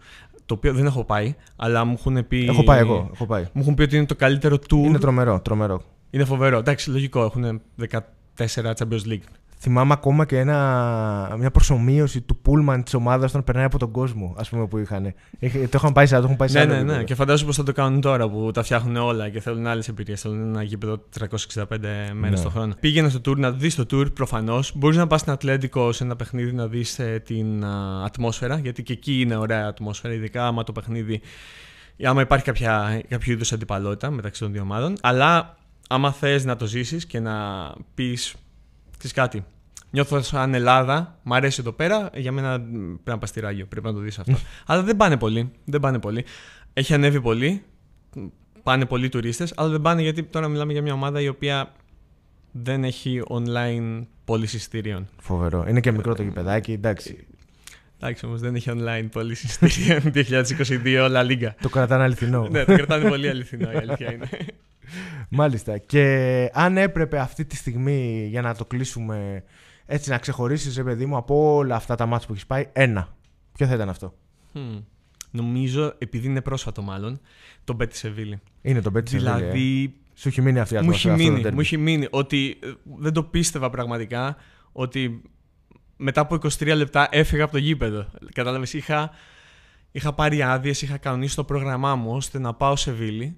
το 0.46 0.54
οποίο 0.54 0.74
δεν 0.74 0.86
έχω 0.86 1.04
πάει, 1.04 1.36
αλλά 1.56 1.86
μου 1.86 1.96
έχουν 2.00 2.28
πει. 2.28 2.46
Έχω 2.46 2.64
πάει 2.64 2.80
εγώ. 2.80 3.10
Έχω 3.14 3.26
πάει. 3.26 3.48
Μου 3.54 3.62
έχουν 3.62 3.74
πει 3.74 3.82
ότι 3.82 3.96
είναι 3.96 4.06
το 4.06 4.16
καλύτερο 4.16 4.56
tour. 4.56 4.86
Είναι 4.86 5.00
τρομερό, 5.00 5.40
τρομερό. 5.40 5.82
Είναι 6.10 6.26
φοβερό. 6.26 6.58
Εντάξει, 6.58 6.90
λογικό. 6.90 7.24
Έχουν 7.24 7.62
14 7.90 8.74
Champions 8.78 9.06
League. 9.08 9.28
Θυμάμαι 9.62 9.94
ακόμα 9.94 10.26
και 10.26 10.38
ένα, 10.38 11.36
μια 11.38 11.52
προσομοίωση 11.52 12.22
του 12.22 12.38
πούλμαν 12.38 12.84
της 12.84 12.94
ομάδας 12.94 13.30
όταν 13.30 13.44
περνάει 13.44 13.66
από 13.66 13.78
τον 13.80 13.92
κόσμο, 13.92 14.36
ας 14.38 14.50
πούμε, 14.50 14.68
που 14.68 14.78
είχαν. 14.78 15.14
Είχε- 15.40 15.60
Το 15.68 15.78
είχαν 15.78 15.94
πάει 15.94 16.06
σε, 16.06 16.18
το 16.18 16.24
έχουν 16.24 16.36
πάει 16.36 16.48
σε 16.48 16.58
Ναι, 16.58 16.64
άλλο 16.64 16.70
ναι, 16.72 16.76
ναι. 16.78 16.82
επίπεδο. 16.84 17.04
Και 17.04 17.16
φαντάζομαι 17.16 17.50
πώ 17.50 17.56
θα 17.56 17.64
το 17.64 17.72
κάνουν 17.72 18.02
τώρα 18.02 18.30
που 18.30 18.52
τα 18.54 18.64
φτιάχνουν 18.64 18.96
όλα 18.96 19.30
και 19.30 19.40
θέλουν 19.40 19.68
άλλες 19.68 19.88
εμπειρίες. 19.88 20.22
Θέλουν 20.22 20.42
ένα 20.42 20.64
γήπεδο 20.64 21.04
365 21.20 21.66
μέρες 22.14 22.38
Ναι. 22.40 22.44
το 22.46 22.50
χρόνο. 22.50 22.74
Πήγαινε 22.80 23.10
στο 23.10 23.20
tour 23.32 23.38
να 23.38 23.52
δεις 23.52 23.76
το 23.76 23.86
tour 23.92 24.14
προφανώς. 24.14 24.72
Μπορείς 24.76 24.98
να 24.98 25.08
πας 25.08 25.20
στην 25.20 25.32
Ατλέντικο 25.32 25.92
σε 25.92 26.04
ένα 26.04 26.16
παιχνίδι 26.16 26.52
να 26.54 26.68
δεις 26.68 27.00
την 27.24 27.64
α, 27.66 28.04
ατμόσφαιρα, 28.06 28.58
γιατί 28.58 28.84
και 28.84 28.94
εκεί 28.94 29.22
είναι 29.22 29.36
ωραία 29.36 29.66
ατμόσφαιρα, 29.68 30.14
ειδικά 30.14 30.48
άμα 30.48 30.64
το 30.64 30.72
παιχνίδι. 30.72 31.22
Άμα 32.04 32.22
υπάρχει 32.22 32.46
κάποια, 32.46 33.02
κάποιο 33.08 33.34
είδους 33.34 33.52
αντιπαλότητα 33.52 34.10
μεταξύ 34.12 34.42
των 34.42 34.52
δύο 34.52 34.62
ομάδων. 34.62 34.96
Αλλά 35.02 35.58
άμα 35.90 36.12
θες 36.12 36.46
να 36.46 36.56
το 36.56 36.66
ζήσεις 36.66 37.06
και 37.06 37.20
να 37.20 37.34
πεις. 37.94 38.36
Ξέρεις 39.00 39.16
κάτι. 39.16 39.46
Νιώθω 39.92 40.22
σαν 40.22 40.54
Ελλάδα, 40.54 41.20
μ' 41.24 41.34
αρέσει 41.34 41.58
εδώ 41.62 41.72
πέρα. 41.72 42.10
Για 42.16 42.32
μένα 42.32 42.58
μ, 42.58 42.62
πρέπει 42.72 43.02
να 43.04 43.18
πας 43.18 43.30
στη 43.30 43.40
Ράγιο, 43.40 43.66
πρέπει 43.66 43.86
να 43.86 43.94
το 43.94 44.00
δεις 44.00 44.20
αυτό. 44.20 44.38
αλλά 44.68 44.84
δεν 44.84 44.98
πάνε 44.98 45.18
πολύ. 45.18 45.52
Δεν 45.66 45.80
πάνε 45.80 46.00
πολύ. 46.00 46.26
Έχει 46.74 46.94
ανέβει 46.94 47.22
πολύ. 47.22 47.64
Πάνε 48.64 48.86
πολλοί 48.86 49.10
τουρίστες, 49.10 49.54
αλλά 49.56 49.70
δεν 49.70 49.82
πάνε 49.82 50.02
γιατί 50.02 50.24
τώρα 50.24 50.48
μιλάμε 50.48 50.72
για 50.72 50.82
μια 50.82 50.94
ομάδα 50.94 51.22
η 51.22 51.28
οποία 51.28 51.74
δεν 52.52 52.84
έχει 52.84 53.22
online 53.28 54.06
πώληση 54.26 54.56
εισιτήριων. 54.56 55.08
Φοβερό. 55.22 55.66
Είναι 55.68 55.80
και 55.80 55.92
μικρό 55.92 56.16
το 56.16 56.24
γηπεδάκι, 56.24 56.72
εντάξει. 56.72 57.28
Εντάξει 58.02 58.26
όμως 58.26 58.40
δεν 58.40 58.56
έχει 58.56 58.70
online 58.74 59.08
πώληση 59.12 59.46
εισιτήριων 59.46 60.12
2022 61.00 61.04
όλα 61.04 61.24
λίγα. 61.24 61.56
το 61.62 61.70
κρατάνε 61.70 62.04
αληθινό. 62.04 62.48
ναι, 62.52 62.66
το 62.66 62.76
κρατάνε 62.76 63.10
πολύ 63.10 63.30
αληθινό 63.30 63.72
η 63.72 63.76
αλήθεια 63.76 64.14
είναι. 64.14 64.30
Μάλιστα. 65.30 65.78
Και 65.78 66.50
αν 66.54 66.78
έπρεπε 66.78 67.20
αυτή 67.20 67.46
τη 67.46 67.56
στιγμή 67.56 68.28
για 68.30 68.42
να 68.42 68.56
το 68.56 68.66
κλείσουμε 68.66 69.44
έτσι 69.86 70.10
να 70.10 70.18
ξεχωρίσεις, 70.18 70.76
ρε 70.76 70.84
παιδί 70.84 71.06
μου, 71.06 71.18
από 71.18 71.56
όλα 71.56 71.76
αυτά 71.76 71.96
τα 71.96 72.06
μάτια 72.06 72.28
που 72.28 72.34
έχεις 72.34 72.46
πάει, 72.46 72.68
ένα. 72.74 73.16
Ποιο 73.54 73.68
θα 73.68 73.74
ήταν 73.74 73.90
αυτό; 73.90 74.14
Hm. 74.54 74.84
Νομίζω, 75.32 75.94
επειδή 75.98 76.28
είναι 76.28 76.42
πρόσφατο 76.42 76.82
μάλλον, 76.82 77.20
το 77.64 77.74
Μπέτι 77.74 77.98
Σεβίλη. 77.98 78.40
Είναι 78.62 78.82
το 78.82 78.92
Μπέτι 78.92 79.18
Δηλαδή, 79.18 79.94
Σου 80.14 80.28
έχει 80.28 80.42
μείνει 80.42 80.60
αυτή 80.60 80.76
η 80.76 80.78
μου 80.82 80.90
έχει 80.92 81.08
ατμόσφαιρα. 81.08 81.14
αυτό 81.14 81.26
το 81.26 81.32
μείνει, 81.34 81.48
derby. 81.50 81.54
μου 81.54 81.60
έχει 81.60 81.78
μείνει 81.78 82.08
ότι 82.10 82.58
ε, 82.64 82.68
δεν 83.00 83.14
το 83.14 83.24
πίστευα 83.24 83.70
πραγματικά 83.70 84.36
ότι 84.72 85.22
μετά 86.02 86.22
από 86.22 86.36
23 86.36 86.74
λεπτά 86.76 87.08
έφυγα 87.12 87.44
από 87.44 87.52
το 87.52 87.58
γήπεδο. 87.58 88.08
Κατάλαβες, 88.34 88.74
είχα, 88.74 89.12
είχα 89.92 90.14
πάρει 90.14 90.42
άδειες, 90.42 90.82
είχα 90.82 90.98
κανονίσει 90.98 91.36
το 91.36 91.44
πρόγραμμά 91.44 91.96
μου 91.96 92.12
ώστε 92.12 92.40
να 92.40 92.54
πάω 92.54 92.76
σε 92.76 92.92
Βίλη. 92.92 93.38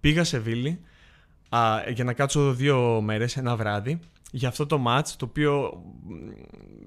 Πήγα 0.00 0.24
σε 0.24 0.38
Βίλη 0.38 0.80
α, 1.48 1.60
για 1.94 2.04
να 2.04 2.12
κάτσω 2.12 2.52
δύο 2.52 3.00
μέρες, 3.00 3.36
ένα 3.36 3.56
βράδυ, 3.56 3.98
για 4.30 4.48
αυτό 4.48 4.66
το 4.66 4.78
μάτς, 4.78 5.16
το 5.16 5.24
οποίο 5.24 5.82
μ, 6.02 6.12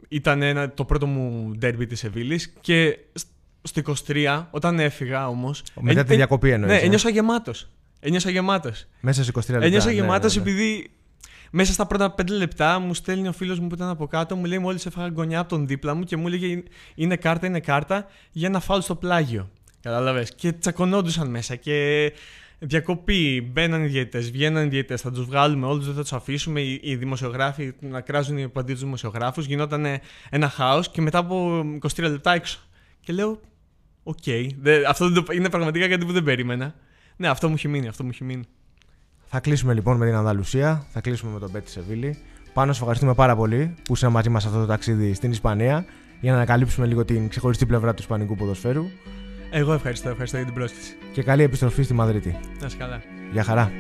ήταν 0.08 0.42
ένα, 0.42 0.72
το 0.72 0.86
πρώτο 0.86 1.08
μου 1.08 1.56
ντέρμπι 1.58 1.86
της 1.86 2.00
Σεβίλης 2.00 2.54
και 2.62 2.98
σ- 3.14 3.28
στο 3.62 3.82
23, 4.08 4.46
όταν 4.52 4.80
έφυγα 4.80 5.28
όμως... 5.28 5.64
Μετά 5.80 6.00
ε, 6.00 6.04
τη 6.04 6.14
ε, 6.14 6.16
διακοπή 6.16 6.50
εννοείς. 6.50 6.74
Ναι, 6.74 6.80
ε; 6.80 6.86
ένιωσα 6.86 7.10
γεμάτος. 7.10 7.70
Ένιωσα 8.00 8.30
γεμάτος. 8.30 8.86
Μέσα 9.00 9.24
σε 9.24 9.32
23 9.36 9.40
λεπτά. 9.50 9.66
Ένιωσα 9.66 9.88
ναι, 9.88 9.94
γεμάτος 9.94 10.36
ναι, 10.36 10.44
ναι. 10.44 10.50
επειδή 10.50 10.92
μέσα 11.58 11.74
στα 11.74 11.86
πρώτα 11.86 12.14
5 12.18 12.30
λεπτά 12.30 12.80
μου 12.80 12.94
στέλνει 12.94 13.28
ο 13.28 13.32
φίλος 13.32 13.60
μου 13.60 13.68
που 13.68 13.76
ήταν 13.76 13.90
από 13.90 14.08
κάτω, 14.08 14.36
μου 14.36 14.46
λέει: 14.46 14.60
Μόλις 14.60 14.86
έφαγα 14.86 15.12
γωνιά 15.16 15.40
από 15.40 15.50
τον 15.50 15.68
δίπλα 15.68 15.94
μου 15.94 16.04
και 16.04 16.18
μου 16.18 16.28
έλεγε: 16.28 16.64
Είναι 16.96 17.16
κάρτα, 17.16 17.48
είναι 17.48 17.60
κάρτα 17.60 18.06
για 18.32 18.50
να 18.50 18.60
φάω 18.60 18.82
στο 18.82 18.96
πλάγιο. 18.96 19.50
Κατάλαβες. 19.82 20.36
Και 20.36 20.52
τσακωνόντουσαν 20.52 21.30
μέσα 21.30 21.56
και 21.56 22.12
διακοπή. 22.60 23.50
Μπαίναν 23.54 23.84
οι 23.84 23.88
διαιτητές, 23.88 24.32
βγαίναν 24.32 24.66
οι 24.66 24.70
διαιτητές. 24.70 25.02
Θα 25.02 25.12
τους 25.12 25.26
βγάλουμε 25.26 25.66
όλους, 25.68 25.86
δεν 25.86 25.96
θα 25.96 26.02
τους 26.02 26.14
αφήσουμε. 26.14 26.62
Οι, 26.62 26.80
οι 26.84 26.96
δημοσιογράφοι 26.96 27.74
να 27.80 28.02
κράζουν 28.02 28.38
οι 28.38 28.44
απαντή 28.44 28.74
του 28.74 28.80
δημοσιογράφους. 28.80 29.46
Γινόταν 29.46 29.86
ένα 30.30 30.50
χάος 30.50 30.90
και 30.90 31.02
μετά 31.02 31.18
από 31.18 31.64
23 31.96 32.10
λεπτά 32.10 32.34
έξω. 32.34 32.60
Και 33.00 33.14
λέω: 33.14 33.40
Οκ. 34.04 34.24
δεν- 34.62 34.86
αυτό 34.88 35.10
δεν 35.10 35.24
το- 35.24 35.34
είναι 35.34 35.50
πραγματικά 35.50 35.88
κάτι 35.88 36.06
που 36.06 36.12
δεν 36.12 36.24
περίμενα. 36.24 36.76
Ναι, 37.18 37.28
αυτό 37.28 37.48
μου 37.48 37.54
έχει 37.54 37.68
μείνει, 37.68 37.88
αυτό 37.88 38.04
μου 38.04 38.10
έχει 38.14 38.24
μείνει. 38.24 38.44
Θα 39.28 39.40
κλείσουμε 39.40 39.74
λοιπόν 39.74 39.98
με 39.98 40.06
την 40.06 40.16
Ανδαλουσία. 40.16 40.86
Θα 40.92 41.02
κλείσουμε 41.02 41.32
με 41.32 41.40
τον 41.40 41.50
Μπέτι 41.50 41.70
Σεβίλη. 41.70 42.18
Πάνο, 42.54 42.74
σε 42.74 42.80
ευχαριστούμε 42.80 43.14
πάρα 43.14 43.36
πολύ 43.36 43.76
που 43.84 43.94
είσαι 43.94 44.08
μαζί 44.08 44.30
μας 44.30 44.46
αυτό 44.46 44.60
το 44.60 44.66
ταξίδι 44.66 45.14
στην 45.14 45.32
Ισπανία 45.32 45.86
για 46.20 46.32
να 46.32 46.38
ανακαλύψουμε 46.38 46.88
λίγο 46.88 47.06
την 47.06 47.30
ξεχωριστή 47.30 47.66
πλευρά 47.66 47.94
του 47.94 48.02
Ισπανικού 48.02 48.36
ποδοσφαίρου. 48.36 48.86
Εγώ 49.52 49.74
ευχαριστώ, 49.74 50.10
ευχαριστώ 50.10 50.38
για 50.38 50.46
την 50.46 50.56
πρόσκληση. 50.56 50.96
Και 51.14 51.24
καλή 51.24 51.44
επιστροφή 51.44 51.84
στη 51.84 51.94
Μαδρίτη. 51.94 52.38
Να 52.60 52.66
είσαι 52.66 52.78
καλά. 52.78 53.02
Γεια 53.32 53.44
χαρά. 53.44 53.72